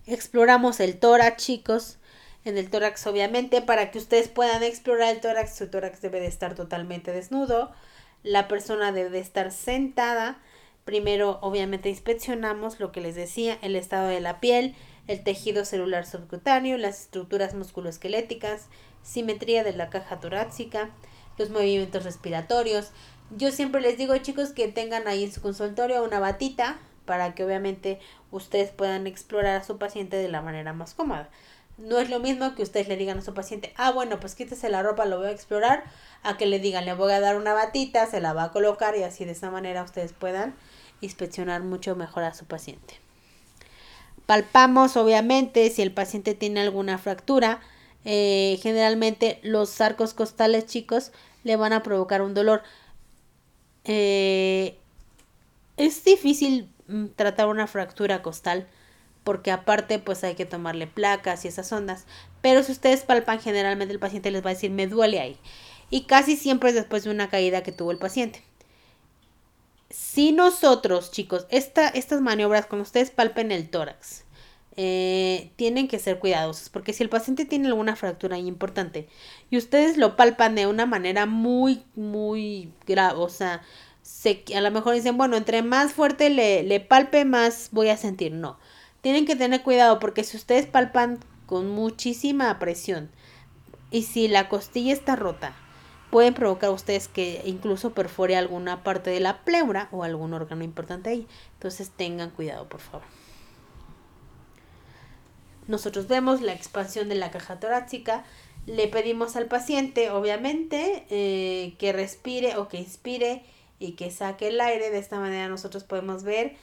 Exploramos 0.08 0.80
el 0.80 1.00
tórax, 1.00 1.44
chicos. 1.44 1.98
En 2.44 2.60
el 2.60 2.70
tórax, 2.70 3.08
obviamente, 3.08 3.64
para 3.64 3.90
que 3.90 3.98
ustedes 3.98 4.28
puedan 4.28 4.62
explorar 4.62 5.16
el 5.16 5.20
tórax, 5.20 5.56
su 5.56 5.68
tórax 5.68 6.00
debe 6.00 6.20
de 6.20 6.28
estar 6.28 6.54
totalmente 6.54 7.12
desnudo. 7.12 7.72
La 8.22 8.48
persona 8.48 8.92
debe 8.92 9.10
de 9.10 9.20
estar 9.20 9.52
sentada. 9.52 10.38
Primero, 10.84 11.40
obviamente, 11.42 11.90
inspeccionamos 11.90 12.80
lo 12.80 12.92
que 12.92 13.02
les 13.02 13.16
decía, 13.16 13.58
el 13.64 13.76
estado 13.76 14.08
de 14.08 14.20
la 14.20 14.40
piel, 14.40 14.76
el 15.08 15.24
tejido 15.24 15.66
celular 15.66 16.06
subcutáneo, 16.06 16.78
las 16.78 17.02
estructuras 17.02 17.56
musculoesqueléticas, 17.56 18.68
simetría 19.02 19.64
de 19.64 19.74
la 19.74 19.90
caja 19.90 20.20
torácica, 20.20 20.92
los 21.40 21.50
movimientos 21.50 22.04
respiratorios. 22.04 22.92
Yo 23.36 23.52
siempre 23.52 23.82
les 23.82 23.98
digo, 23.98 24.16
chicos, 24.18 24.50
que 24.50 24.68
tengan 24.68 25.08
ahí 25.08 25.24
en 25.24 25.32
su 25.32 25.42
consultorio 25.42 26.04
una 26.04 26.20
batita 26.20 26.78
para 27.06 27.36
que 27.36 27.44
obviamente 27.44 28.00
ustedes 28.32 28.72
puedan 28.72 29.08
explorar 29.08 29.62
a 29.62 29.64
su 29.64 29.78
paciente 29.78 30.18
de 30.18 30.28
la 30.28 30.42
manera 30.42 30.74
más 30.74 30.94
cómoda. 30.94 31.30
No 31.78 32.00
es 32.00 32.10
lo 32.10 32.20
mismo 32.20 32.56
que 32.56 32.64
ustedes 32.64 32.88
le 32.88 32.96
digan 32.96 33.18
a 33.18 33.22
su 33.22 33.34
paciente, 33.34 33.74
ah, 33.76 33.92
bueno, 33.92 34.20
pues 34.20 34.36
quítese 34.36 34.70
la 34.70 34.82
ropa, 34.82 35.06
lo 35.06 35.18
voy 35.18 35.28
a 35.28 35.32
explorar, 35.32 35.84
a 36.24 36.38
que 36.38 36.46
le 36.46 36.60
digan, 36.60 36.86
le 36.86 36.94
voy 36.94 37.12
a 37.12 37.20
dar 37.20 37.36
una 37.36 37.54
batita, 37.54 38.06
se 38.06 38.22
la 38.22 38.34
va 38.34 38.46
a 38.46 38.52
colocar 38.52 38.96
y 38.96 39.04
así 39.04 39.26
de 39.26 39.34
esa 39.34 39.52
manera 39.52 39.84
ustedes 39.84 40.14
puedan 40.14 40.56
inspeccionar 41.02 41.64
mucho 41.64 41.96
mejor 41.96 42.24
a 42.24 42.34
su 42.34 42.46
paciente. 42.46 42.96
Palpamos, 44.26 44.96
obviamente, 44.98 45.70
si 45.70 45.82
el 45.82 45.92
paciente 45.92 46.34
tiene 46.34 46.62
alguna 46.62 46.98
fractura, 46.98 47.60
eh, 48.06 48.58
generalmente 48.62 49.40
los 49.44 49.82
arcos 49.82 50.14
costales 50.14 50.66
chicos 50.66 51.12
le 51.44 51.58
van 51.58 51.74
a 51.74 51.84
provocar 51.84 52.22
un 52.22 52.34
dolor. 52.34 52.64
Eh, 53.84 54.78
es 55.78 56.04
difícil 56.04 56.70
tratar 57.16 57.48
una 57.48 57.68
fractura 57.68 58.22
costal 58.22 58.68
porque 59.24 59.52
aparte 59.52 60.00
pues 60.00 60.24
hay 60.24 60.36
que 60.36 60.46
tomarle 60.46 60.88
placas 60.88 61.46
y 61.46 61.48
esas 61.48 61.72
ondas. 61.72 62.06
Pero 62.42 62.64
si 62.64 62.72
ustedes 62.72 63.04
palpan 63.04 63.40
generalmente 63.40 63.94
el 63.94 64.00
paciente 64.00 64.32
les 64.32 64.46
va 64.46 64.52
a 64.52 64.54
decir 64.54 64.72
me 64.72 64.88
duele 64.88 65.20
ahí. 65.20 65.38
Y 65.90 66.06
casi 66.06 66.38
siempre 66.38 66.70
es 66.70 66.76
después 66.76 67.04
de 67.04 67.12
una 67.12 67.30
caída 67.30 67.64
que 67.64 67.72
tuvo 67.72 67.92
el 67.92 67.98
paciente. 67.98 68.44
Si 69.90 70.32
nosotros, 70.32 71.12
chicos, 71.12 71.46
esta, 71.50 71.88
estas 71.88 72.22
maniobras, 72.22 72.66
cuando 72.66 72.84
ustedes 72.84 73.12
palpen 73.12 73.52
el 73.52 73.70
tórax, 73.70 74.26
eh, 74.78 75.52
tienen 75.56 75.88
que 75.88 76.00
ser 76.00 76.20
cuidadosos, 76.20 76.70
porque 76.70 76.92
si 76.92 77.02
el 77.02 77.10
paciente 77.10 77.46
tiene 77.46 77.68
alguna 77.68 77.96
fractura 77.96 78.38
importante 78.38 79.08
y 79.50 79.58
ustedes 79.58 79.96
lo 79.96 80.18
palpan 80.18 80.54
de 80.56 80.68
una 80.68 80.86
manera 80.86 81.26
muy, 81.26 81.84
muy 81.96 82.74
grave, 82.86 83.18
o 83.18 83.30
sea, 83.30 83.62
se, 84.06 84.44
a 84.56 84.62
lo 84.62 84.70
mejor 84.70 84.94
dicen, 84.94 85.18
bueno, 85.18 85.36
entre 85.36 85.64
más 85.64 85.94
fuerte 85.94 86.30
le, 86.30 86.62
le 86.62 86.80
palpe, 86.80 87.26
más 87.26 87.70
voy 87.72 87.90
a 87.90 87.98
sentir. 87.98 88.34
No, 88.34 88.60
tienen 89.02 89.26
que 89.26 89.36
tener 89.36 89.64
cuidado, 89.64 89.98
porque 89.98 90.24
si 90.24 90.38
ustedes 90.38 90.68
palpan 90.68 91.20
con 91.48 91.70
muchísima 91.70 92.60
presión 92.60 93.10
y 93.90 94.04
si 94.04 94.28
la 94.28 94.48
costilla 94.48 94.94
está 94.94 95.16
rota, 95.16 95.56
pueden 96.12 96.36
provocar 96.36 96.70
ustedes 96.70 97.08
que 97.08 97.42
incluso 97.46 97.96
perfore 97.96 98.36
alguna 98.36 98.84
parte 98.84 99.10
de 99.10 99.20
la 99.22 99.44
pleura 99.44 99.90
o 99.92 100.04
algún 100.04 100.36
órgano 100.36 100.64
importante 100.64 101.10
ahí. 101.10 101.28
Entonces 101.54 101.90
tengan 101.90 102.30
cuidado, 102.30 102.70
por 102.70 102.82
favor. 102.82 103.08
Nosotros 105.68 106.08
vemos 106.08 106.42
la 106.42 106.54
expansión 106.54 107.10
de 107.10 107.16
la 107.16 107.32
caja 107.32 107.60
torácica. 107.60 108.24
Le 108.68 108.88
pedimos 108.88 109.36
al 109.36 109.48
paciente, 109.48 110.12
obviamente, 110.12 111.08
eh, 111.10 111.74
que 111.80 111.92
respire 111.92 112.56
o 112.58 112.68
que 112.68 112.78
inspire 112.78 113.44
y 113.86 113.92
que 113.94 114.12
saque 114.12 114.50
el 114.50 114.60
aire. 114.60 114.90
De 114.90 114.98
esta 114.98 115.20
manera 115.20 115.48
nosotros 115.48 115.84
podemos 115.84 116.24
ver 116.24 116.56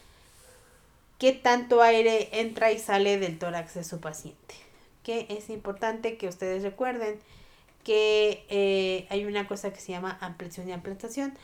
qué 1.18 1.32
tanto 1.32 1.82
aire 1.82 2.28
entra 2.40 2.72
y 2.72 2.78
sale 2.78 3.18
del 3.18 3.38
tórax 3.38 3.74
de 3.74 3.85
su 3.85 4.00
paciente. 4.00 4.54
Que 5.02 5.26
es 5.30 5.50
importante 5.50 6.16
que 6.16 6.28
ustedes 6.28 6.62
recuerden 6.62 7.18
que 7.85 8.44
eh, 8.48 9.06
hay 9.11 9.24
una 9.24 9.46
cosa 9.46 9.72
que 9.72 9.80
se 9.80 9.92
llama 9.92 10.18
ampliación 10.20 10.68
y 10.68 10.72
ampliación. 10.72 11.35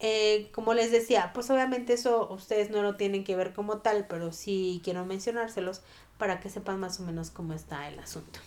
Eh, 0.00 0.50
como 0.52 0.74
les 0.74 0.90
decía, 0.90 1.32
pues 1.32 1.50
obviamente 1.50 1.94
eso 1.94 2.28
ustedes 2.30 2.70
no 2.70 2.82
lo 2.82 2.96
tienen 2.96 3.24
que 3.24 3.36
ver 3.36 3.52
como 3.52 3.78
tal, 3.78 4.06
pero 4.08 4.32
sí 4.32 4.80
quiero 4.84 5.04
mencionárselos 5.04 5.82
para 6.18 6.40
que 6.40 6.50
sepan 6.50 6.80
más 6.80 7.00
o 7.00 7.04
menos 7.04 7.30
cómo 7.30 7.54
está 7.54 7.88
el 7.88 7.98
asunto. 7.98 8.40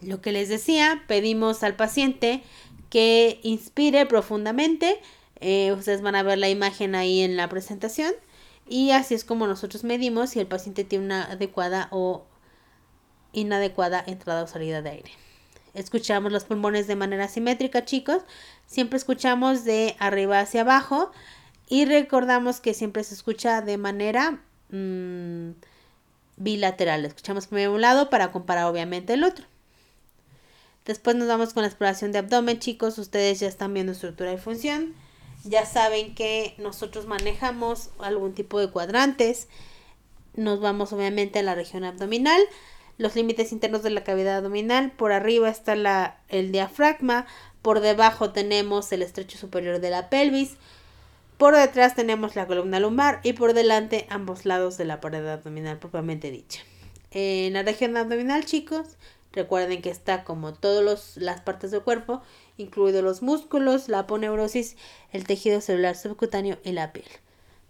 Lo 0.00 0.20
que 0.20 0.32
les 0.32 0.48
decía, 0.48 1.02
pedimos 1.08 1.62
al 1.62 1.76
paciente 1.76 2.42
que 2.90 3.40
inspire 3.42 4.06
profundamente. 4.06 5.00
Eh, 5.40 5.72
ustedes 5.72 6.02
van 6.02 6.14
a 6.14 6.22
ver 6.22 6.38
la 6.38 6.48
imagen 6.48 6.94
ahí 6.94 7.20
en 7.20 7.36
la 7.36 7.48
presentación. 7.48 8.12
Y 8.68 8.90
así 8.90 9.14
es 9.14 9.24
como 9.24 9.46
nosotros 9.46 9.84
medimos 9.84 10.30
si 10.30 10.40
el 10.40 10.46
paciente 10.46 10.84
tiene 10.84 11.04
una 11.04 11.24
adecuada 11.24 11.88
o 11.90 12.24
inadecuada 13.32 14.02
entrada 14.06 14.42
o 14.42 14.46
salida 14.46 14.82
de 14.82 14.90
aire. 14.90 15.10
Escuchamos 15.74 16.32
los 16.32 16.44
pulmones 16.44 16.86
de 16.86 16.96
manera 16.96 17.28
simétrica, 17.28 17.84
chicos. 17.84 18.22
Siempre 18.66 18.98
escuchamos 18.98 19.64
de 19.64 19.96
arriba 19.98 20.40
hacia 20.40 20.62
abajo 20.62 21.10
y 21.68 21.84
recordamos 21.84 22.60
que 22.60 22.74
siempre 22.74 23.04
se 23.04 23.14
escucha 23.14 23.62
de 23.62 23.78
manera 23.78 24.42
mm, 24.70 25.50
bilateral. 26.36 27.04
Escuchamos 27.04 27.46
primero 27.46 27.74
un 27.74 27.80
lado 27.80 28.10
para 28.10 28.32
comparar 28.32 28.64
obviamente 28.64 29.14
el 29.14 29.24
otro. 29.24 29.46
Después 30.88 31.14
nos 31.16 31.28
vamos 31.28 31.52
con 31.52 31.62
la 31.62 31.68
exploración 31.68 32.12
de 32.12 32.18
abdomen, 32.18 32.58
chicos. 32.58 32.96
Ustedes 32.98 33.38
ya 33.38 33.46
están 33.46 33.74
viendo 33.74 33.92
estructura 33.92 34.32
y 34.32 34.38
función. 34.38 34.94
Ya 35.44 35.66
saben 35.66 36.14
que 36.14 36.54
nosotros 36.56 37.06
manejamos 37.06 37.90
algún 37.98 38.32
tipo 38.32 38.58
de 38.58 38.70
cuadrantes. 38.70 39.48
Nos 40.34 40.60
vamos 40.60 40.92
obviamente 40.94 41.40
a 41.40 41.42
la 41.42 41.54
región 41.54 41.84
abdominal 41.84 42.40
los 42.96 43.14
límites 43.16 43.52
internos 43.52 43.82
de 43.82 43.90
la 43.90 44.02
cavidad 44.02 44.38
abdominal. 44.38 44.90
Por 44.92 45.12
arriba 45.12 45.50
está 45.50 45.76
la, 45.76 46.20
el 46.30 46.52
diafragma, 46.52 47.26
por 47.60 47.80
debajo 47.80 48.30
tenemos 48.30 48.90
el 48.90 49.02
estrecho 49.02 49.36
superior 49.36 49.80
de 49.80 49.90
la 49.90 50.08
pelvis, 50.08 50.56
por 51.36 51.54
detrás 51.54 51.96
tenemos 51.96 52.34
la 52.34 52.46
columna 52.46 52.80
lumbar 52.80 53.20
y 53.22 53.34
por 53.34 53.52
delante 53.52 54.06
ambos 54.08 54.46
lados 54.46 54.78
de 54.78 54.86
la 54.86 55.02
pared 55.02 55.26
abdominal 55.26 55.78
propiamente 55.78 56.30
dicha. 56.30 56.62
En 57.10 57.52
la 57.52 57.62
región 57.62 57.96
abdominal, 57.96 58.44
chicos, 58.44 58.96
recuerden 59.38 59.82
que 59.82 59.90
está 59.90 60.24
como 60.24 60.52
todas 60.52 61.16
las 61.16 61.40
partes 61.40 61.70
del 61.70 61.82
cuerpo, 61.82 62.22
incluidos 62.56 63.02
los 63.02 63.22
músculos, 63.22 63.88
la 63.88 64.00
aponeurosis, 64.00 64.76
el 65.12 65.26
tejido 65.26 65.60
celular 65.60 65.96
subcutáneo 65.96 66.58
y 66.64 66.72
la 66.72 66.92
piel. 66.92 67.08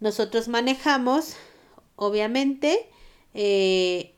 Nosotros 0.01 0.49
manejamos, 0.49 1.37
obviamente, 1.97 2.89
eh, 3.35 4.15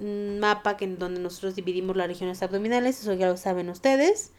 un 0.00 0.38
mapa 0.40 0.76
que, 0.76 0.86
donde 0.86 1.20
nosotros 1.20 1.54
dividimos 1.54 1.96
las 1.96 2.06
regiones 2.06 2.42
abdominales, 2.42 3.00
eso 3.00 3.12
ya 3.14 3.28
lo 3.28 3.36
saben 3.36 3.68
ustedes. 3.68 4.32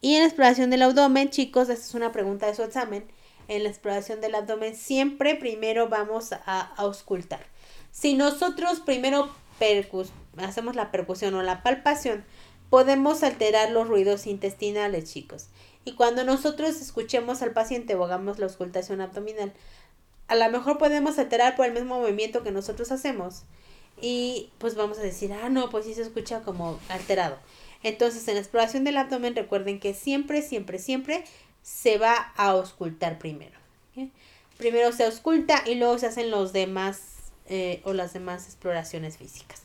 Y 0.00 0.14
en 0.16 0.20
la 0.20 0.26
exploración 0.26 0.70
del 0.70 0.82
abdomen, 0.82 1.30
chicos, 1.30 1.68
esta 1.68 1.86
es 1.86 1.94
una 1.94 2.12
pregunta 2.12 2.46
de 2.46 2.54
su 2.54 2.62
examen. 2.62 3.06
En 3.48 3.62
la 3.62 3.70
exploración 3.70 4.20
del 4.20 4.34
abdomen 4.34 4.76
siempre 4.76 5.34
primero 5.34 5.88
vamos 5.88 6.32
a, 6.32 6.60
auscultar. 6.76 7.46
Si 7.90 8.14
nosotros 8.14 8.80
primero 8.80 9.34
hacemos 10.38 10.76
la 10.76 10.90
percusión 10.90 11.34
o 11.34 11.42
la 11.42 11.62
palpación, 11.62 12.24
podemos 12.70 13.22
alterar 13.22 13.70
los 13.70 13.88
ruidos 13.88 14.26
intestinales, 14.26 15.12
chicos. 15.12 15.48
Y 15.84 15.92
cuando 15.94 16.24
nosotros 16.24 16.80
escuchemos 16.80 17.42
al 17.42 17.52
paciente 17.52 17.94
o 17.94 18.04
hagamos 18.04 18.38
la 18.38 18.46
auscultación 18.46 19.00
abdominal, 19.00 19.52
a 20.28 20.34
lo 20.34 20.50
mejor 20.50 20.78
podemos 20.78 21.18
alterar 21.18 21.56
por 21.56 21.66
el 21.66 21.72
mismo 21.72 22.00
movimiento 22.00 22.42
que 22.42 22.50
nosotros 22.50 22.90
hacemos. 22.90 23.42
Y 24.00 24.50
pues 24.58 24.74
vamos 24.74 24.98
a 24.98 25.02
decir, 25.02 25.32
ah, 25.32 25.48
no, 25.48 25.70
pues 25.70 25.84
sí 25.84 25.94
se 25.94 26.02
escucha 26.02 26.40
como 26.40 26.78
alterado. 26.88 27.38
Entonces, 27.82 28.26
en 28.28 28.34
la 28.34 28.40
exploración 28.40 28.82
del 28.82 28.96
abdomen, 28.96 29.36
recuerden 29.36 29.78
que 29.78 29.92
siempre, 29.92 30.40
siempre, 30.40 30.78
siempre 30.78 31.24
se 31.62 31.98
va 31.98 32.32
a 32.36 32.48
auscultar 32.48 33.18
primero. 33.18 33.58
Primero 34.56 34.92
se 34.92 35.04
ausculta 35.04 35.62
y 35.66 35.74
luego 35.74 35.98
se 35.98 36.06
hacen 36.06 36.30
los 36.30 36.52
demás 36.52 37.13
eh, 37.48 37.80
o 37.84 37.92
las 37.92 38.12
demás 38.12 38.46
exploraciones 38.46 39.16
físicas. 39.18 39.62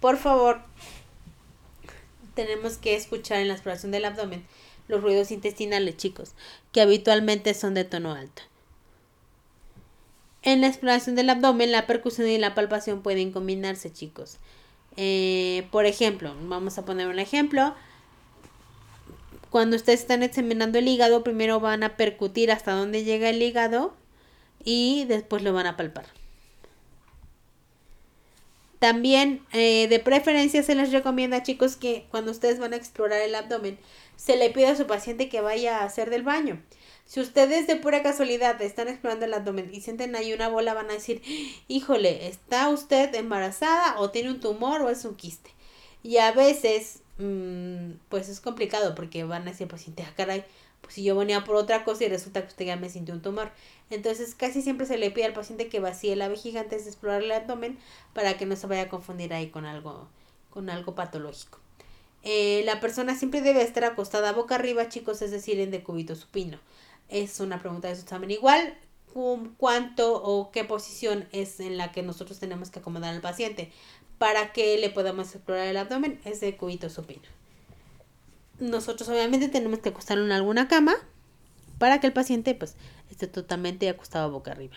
Por 0.00 0.16
favor, 0.16 0.60
tenemos 2.34 2.76
que 2.76 2.94
escuchar 2.94 3.38
en 3.38 3.48
la 3.48 3.54
exploración 3.54 3.92
del 3.92 4.04
abdomen 4.04 4.44
los 4.88 5.02
ruidos 5.02 5.30
intestinales, 5.30 5.96
chicos, 5.96 6.32
que 6.72 6.80
habitualmente 6.80 7.54
son 7.54 7.74
de 7.74 7.84
tono 7.84 8.12
alto. 8.12 8.42
En 10.42 10.60
la 10.60 10.66
exploración 10.66 11.16
del 11.16 11.30
abdomen, 11.30 11.72
la 11.72 11.86
percusión 11.86 12.28
y 12.28 12.36
la 12.38 12.54
palpación 12.54 13.02
pueden 13.02 13.32
combinarse, 13.32 13.92
chicos. 13.92 14.36
Eh, 14.96 15.66
por 15.70 15.86
ejemplo, 15.86 16.34
vamos 16.42 16.76
a 16.76 16.84
poner 16.84 17.08
un 17.08 17.18
ejemplo. 17.18 17.74
Cuando 19.48 19.76
ustedes 19.76 20.00
están 20.00 20.22
examinando 20.22 20.78
el 20.78 20.88
hígado, 20.88 21.24
primero 21.24 21.60
van 21.60 21.82
a 21.82 21.96
percutir 21.96 22.52
hasta 22.52 22.72
donde 22.72 23.04
llega 23.04 23.30
el 23.30 23.40
hígado 23.40 23.94
y 24.64 25.04
después 25.06 25.42
lo 25.42 25.52
van 25.54 25.66
a 25.66 25.76
palpar. 25.76 26.06
También 28.84 29.40
eh, 29.54 29.88
de 29.88 29.98
preferencia 29.98 30.62
se 30.62 30.74
les 30.74 30.92
recomienda 30.92 31.42
chicos 31.42 31.74
que 31.74 32.06
cuando 32.10 32.30
ustedes 32.30 32.58
van 32.58 32.74
a 32.74 32.76
explorar 32.76 33.22
el 33.22 33.34
abdomen 33.34 33.78
se 34.16 34.36
le 34.36 34.50
pida 34.50 34.72
a 34.72 34.76
su 34.76 34.86
paciente 34.86 35.30
que 35.30 35.40
vaya 35.40 35.78
a 35.78 35.84
hacer 35.84 36.10
del 36.10 36.22
baño. 36.22 36.62
Si 37.06 37.18
ustedes 37.18 37.66
de 37.66 37.76
pura 37.76 38.02
casualidad 38.02 38.60
están 38.60 38.88
explorando 38.88 39.24
el 39.24 39.32
abdomen 39.32 39.70
y 39.72 39.80
sienten 39.80 40.14
ahí 40.16 40.34
una 40.34 40.48
bola, 40.48 40.74
van 40.74 40.90
a 40.90 40.92
decir, 40.92 41.22
híjole, 41.66 42.28
¿está 42.28 42.68
usted 42.68 43.14
embarazada 43.14 43.98
o 44.00 44.10
tiene 44.10 44.28
un 44.28 44.40
tumor 44.40 44.82
o 44.82 44.90
es 44.90 45.06
un 45.06 45.14
quiste? 45.14 45.48
Y 46.02 46.18
a 46.18 46.32
veces, 46.32 47.00
mm, 47.16 47.92
pues 48.10 48.28
es 48.28 48.42
complicado 48.42 48.94
porque 48.94 49.24
van 49.24 49.48
a 49.48 49.52
decir, 49.52 49.66
paciente, 49.66 50.04
ah, 50.06 50.12
caray, 50.14 50.44
pues 50.84 50.94
si 50.94 51.02
yo 51.02 51.16
venía 51.16 51.44
por 51.44 51.56
otra 51.56 51.82
cosa 51.82 52.04
y 52.04 52.08
resulta 52.08 52.42
que 52.42 52.48
usted 52.48 52.66
ya 52.66 52.76
me 52.76 52.90
sintió 52.90 53.14
un 53.14 53.22
tumor. 53.22 53.50
Entonces 53.90 54.34
casi 54.34 54.62
siempre 54.62 54.86
se 54.86 54.98
le 54.98 55.10
pide 55.10 55.24
al 55.24 55.32
paciente 55.32 55.68
que 55.68 55.80
vacíe 55.80 56.14
la 56.14 56.28
vejiga 56.28 56.60
antes 56.60 56.84
de 56.84 56.90
explorar 56.90 57.22
el 57.22 57.32
abdomen 57.32 57.78
para 58.12 58.36
que 58.36 58.46
no 58.46 58.54
se 58.54 58.66
vaya 58.66 58.82
a 58.82 58.88
confundir 58.88 59.32
ahí 59.32 59.48
con 59.48 59.64
algo, 59.64 60.08
con 60.50 60.68
algo 60.70 60.94
patológico. 60.94 61.58
Eh, 62.22 62.62
la 62.64 62.80
persona 62.80 63.16
siempre 63.16 63.40
debe 63.40 63.62
estar 63.62 63.84
acostada 63.84 64.32
boca 64.32 64.54
arriba, 64.54 64.88
chicos, 64.88 65.22
es 65.22 65.30
decir, 65.30 65.58
en 65.58 65.70
decúbito 65.70 66.14
supino. 66.16 66.58
Es 67.08 67.40
una 67.40 67.60
pregunta 67.60 67.88
de 67.88 67.96
su 67.96 68.02
examen 68.02 68.30
igual. 68.30 68.76
¿Cuánto 69.58 70.22
o 70.22 70.50
qué 70.50 70.64
posición 70.64 71.28
es 71.30 71.60
en 71.60 71.78
la 71.78 71.92
que 71.92 72.02
nosotros 72.02 72.40
tenemos 72.40 72.70
que 72.70 72.80
acomodar 72.80 73.14
al 73.14 73.20
paciente 73.20 73.70
para 74.18 74.52
que 74.52 74.76
le 74.78 74.90
podamos 74.90 75.34
explorar 75.34 75.68
el 75.68 75.76
abdomen? 75.76 76.20
Es 76.24 76.40
de 76.40 76.56
cubito 76.56 76.90
supino. 76.90 77.22
Nosotros 78.60 79.08
obviamente 79.08 79.48
tenemos 79.48 79.80
que 79.80 79.88
acostarlo 79.90 80.24
en 80.24 80.32
alguna 80.32 80.68
cama 80.68 80.94
para 81.78 82.00
que 82.00 82.06
el 82.06 82.12
paciente 82.12 82.54
pues 82.54 82.76
esté 83.10 83.26
totalmente 83.26 83.88
acostado 83.88 84.30
boca 84.30 84.52
arriba. 84.52 84.76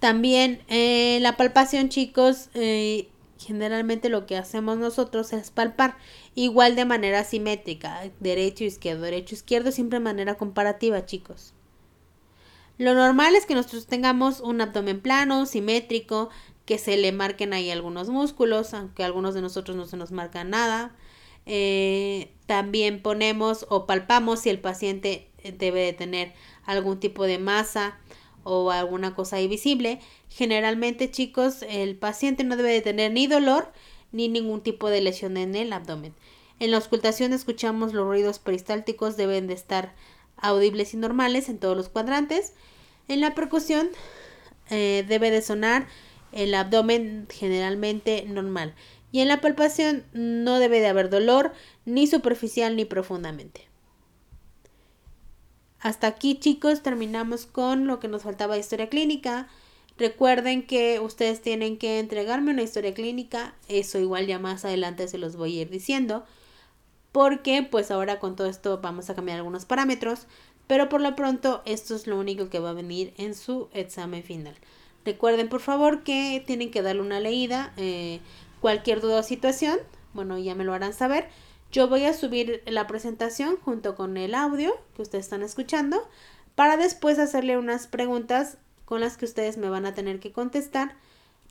También 0.00 0.62
eh, 0.68 1.18
la 1.22 1.36
palpación, 1.38 1.88
chicos, 1.88 2.50
eh, 2.52 3.08
generalmente 3.38 4.10
lo 4.10 4.26
que 4.26 4.36
hacemos 4.36 4.76
nosotros 4.76 5.32
es 5.32 5.50
palpar 5.50 5.96
igual 6.34 6.76
de 6.76 6.84
manera 6.84 7.24
simétrica, 7.24 8.02
derecho, 8.20 8.64
izquierdo, 8.64 9.02
derecho, 9.02 9.34
izquierdo, 9.34 9.72
siempre 9.72 9.98
de 9.98 10.04
manera 10.04 10.34
comparativa, 10.34 11.06
chicos. 11.06 11.54
Lo 12.76 12.92
normal 12.92 13.34
es 13.34 13.46
que 13.46 13.54
nosotros 13.54 13.86
tengamos 13.86 14.40
un 14.40 14.60
abdomen 14.60 15.00
plano, 15.00 15.46
simétrico, 15.46 16.28
que 16.64 16.78
se 16.78 16.96
le 16.96 17.12
marquen 17.12 17.52
ahí 17.52 17.70
algunos 17.70 18.08
músculos, 18.08 18.74
aunque 18.74 19.04
algunos 19.04 19.34
de 19.34 19.42
nosotros 19.42 19.76
no 19.76 19.86
se 19.86 19.96
nos 19.96 20.12
marcan 20.12 20.50
nada. 20.50 20.94
Eh, 21.46 22.32
también 22.46 23.02
ponemos 23.02 23.66
o 23.68 23.86
palpamos 23.86 24.40
si 24.40 24.50
el 24.50 24.60
paciente 24.60 25.28
debe 25.58 25.80
de 25.80 25.92
tener 25.92 26.32
algún 26.64 26.98
tipo 27.00 27.24
de 27.24 27.38
masa 27.38 27.98
o 28.44 28.70
alguna 28.70 29.14
cosa 29.14 29.40
invisible, 29.40 30.00
generalmente 30.28 31.10
chicos 31.10 31.64
el 31.68 31.96
paciente 31.96 32.44
no 32.44 32.56
debe 32.56 32.72
de 32.72 32.82
tener 32.82 33.12
ni 33.12 33.26
dolor 33.26 33.72
ni 34.12 34.28
ningún 34.28 34.60
tipo 34.60 34.90
de 34.90 35.00
lesión 35.00 35.36
en 35.36 35.54
el 35.54 35.72
abdomen. 35.72 36.14
En 36.60 36.70
la 36.70 36.76
auscultación 36.76 37.32
escuchamos 37.32 37.92
los 37.92 38.06
ruidos 38.06 38.38
peristálticos 38.38 39.16
deben 39.16 39.48
de 39.48 39.54
estar 39.54 39.94
audibles 40.36 40.94
y 40.94 40.98
normales 40.98 41.48
en 41.48 41.58
todos 41.58 41.76
los 41.76 41.88
cuadrantes. 41.88 42.52
En 43.08 43.20
la 43.20 43.34
percusión 43.34 43.88
eh, 44.70 45.04
debe 45.08 45.30
de 45.30 45.42
sonar 45.42 45.88
el 46.34 46.54
abdomen 46.54 47.26
generalmente 47.30 48.24
normal. 48.28 48.74
Y 49.12 49.20
en 49.20 49.28
la 49.28 49.40
palpación 49.40 50.04
no 50.12 50.58
debe 50.58 50.80
de 50.80 50.88
haber 50.88 51.08
dolor 51.08 51.52
ni 51.84 52.06
superficial 52.06 52.74
ni 52.74 52.84
profundamente. 52.84 53.68
Hasta 55.78 56.08
aquí 56.08 56.34
chicos 56.34 56.82
terminamos 56.82 57.46
con 57.46 57.86
lo 57.86 58.00
que 58.00 58.08
nos 58.08 58.22
faltaba 58.22 58.54
de 58.54 58.60
historia 58.60 58.88
clínica. 58.88 59.48
Recuerden 59.96 60.66
que 60.66 60.98
ustedes 60.98 61.40
tienen 61.42 61.76
que 61.78 62.00
entregarme 62.00 62.50
una 62.50 62.62
historia 62.62 62.94
clínica. 62.94 63.54
Eso 63.68 63.98
igual 63.98 64.26
ya 64.26 64.38
más 64.38 64.64
adelante 64.64 65.06
se 65.06 65.18
los 65.18 65.36
voy 65.36 65.58
a 65.58 65.62
ir 65.62 65.70
diciendo. 65.70 66.24
Porque 67.12 67.62
pues 67.62 67.92
ahora 67.92 68.18
con 68.18 68.34
todo 68.34 68.48
esto 68.48 68.80
vamos 68.82 69.08
a 69.10 69.14
cambiar 69.14 69.36
algunos 69.36 69.66
parámetros. 69.66 70.26
Pero 70.66 70.88
por 70.88 71.00
lo 71.00 71.14
pronto 71.14 71.62
esto 71.66 71.94
es 71.94 72.06
lo 72.06 72.18
único 72.18 72.48
que 72.48 72.58
va 72.58 72.70
a 72.70 72.74
venir 72.74 73.14
en 73.16 73.34
su 73.34 73.68
examen 73.72 74.24
final. 74.24 74.56
Recuerden 75.04 75.48
por 75.48 75.60
favor 75.60 76.02
que 76.02 76.42
tienen 76.46 76.70
que 76.70 76.82
darle 76.82 77.02
una 77.02 77.20
leída. 77.20 77.72
Eh, 77.76 78.20
cualquier 78.60 79.00
duda 79.00 79.20
o 79.20 79.22
situación, 79.22 79.78
bueno 80.14 80.38
ya 80.38 80.54
me 80.54 80.64
lo 80.64 80.72
harán 80.72 80.94
saber. 80.94 81.28
Yo 81.70 81.88
voy 81.88 82.04
a 82.04 82.14
subir 82.14 82.62
la 82.66 82.86
presentación 82.86 83.56
junto 83.56 83.96
con 83.96 84.16
el 84.16 84.34
audio 84.34 84.72
que 84.94 85.02
ustedes 85.02 85.24
están 85.24 85.42
escuchando 85.42 86.08
para 86.54 86.76
después 86.76 87.18
hacerle 87.18 87.58
unas 87.58 87.86
preguntas 87.86 88.58
con 88.84 89.00
las 89.00 89.16
que 89.16 89.24
ustedes 89.24 89.56
me 89.56 89.68
van 89.68 89.86
a 89.86 89.94
tener 89.94 90.20
que 90.20 90.32
contestar 90.32 90.94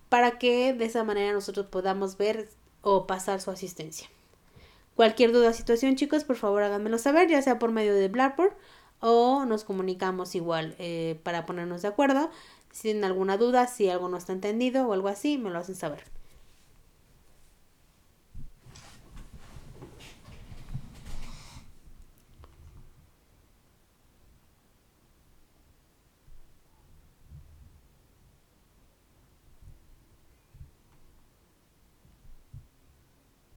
para 0.10 0.38
que 0.38 0.74
de 0.74 0.86
esa 0.86 1.04
manera 1.04 1.34
nosotros 1.34 1.66
podamos 1.68 2.18
ver 2.18 2.48
o 2.82 3.08
pasar 3.08 3.42
su 3.42 3.52
asistencia. 3.52 4.08
Cualquier 4.96 5.32
duda 5.32 5.50
o 5.50 5.54
situación, 5.54 5.96
chicos, 5.96 6.24
por 6.24 6.36
favor 6.36 6.64
háganmelo 6.64 6.98
saber, 7.00 7.28
ya 7.28 7.42
sea 7.42 7.58
por 7.58 7.72
medio 7.72 7.94
de 7.94 8.08
Blackboard 8.08 8.54
o 9.00 9.44
nos 9.46 9.64
comunicamos 9.64 10.36
igual 10.36 10.76
eh, 10.80 11.20
para 11.24 11.46
ponernos 11.46 11.82
de 11.82 11.88
acuerdo. 11.88 12.30
Si 12.74 12.82
tienen 12.84 13.06
alguna 13.06 13.38
duda, 13.38 13.68
si 13.68 13.90
algo 13.90 14.10
no 14.10 14.18
está 14.18 14.34
entendido 14.34 14.86
o 14.86 14.92
algo 14.92 15.08
así, 15.08 15.38
me 15.38 15.50
lo 15.50 15.60
hacen 15.60 15.76
saber. 15.76 16.13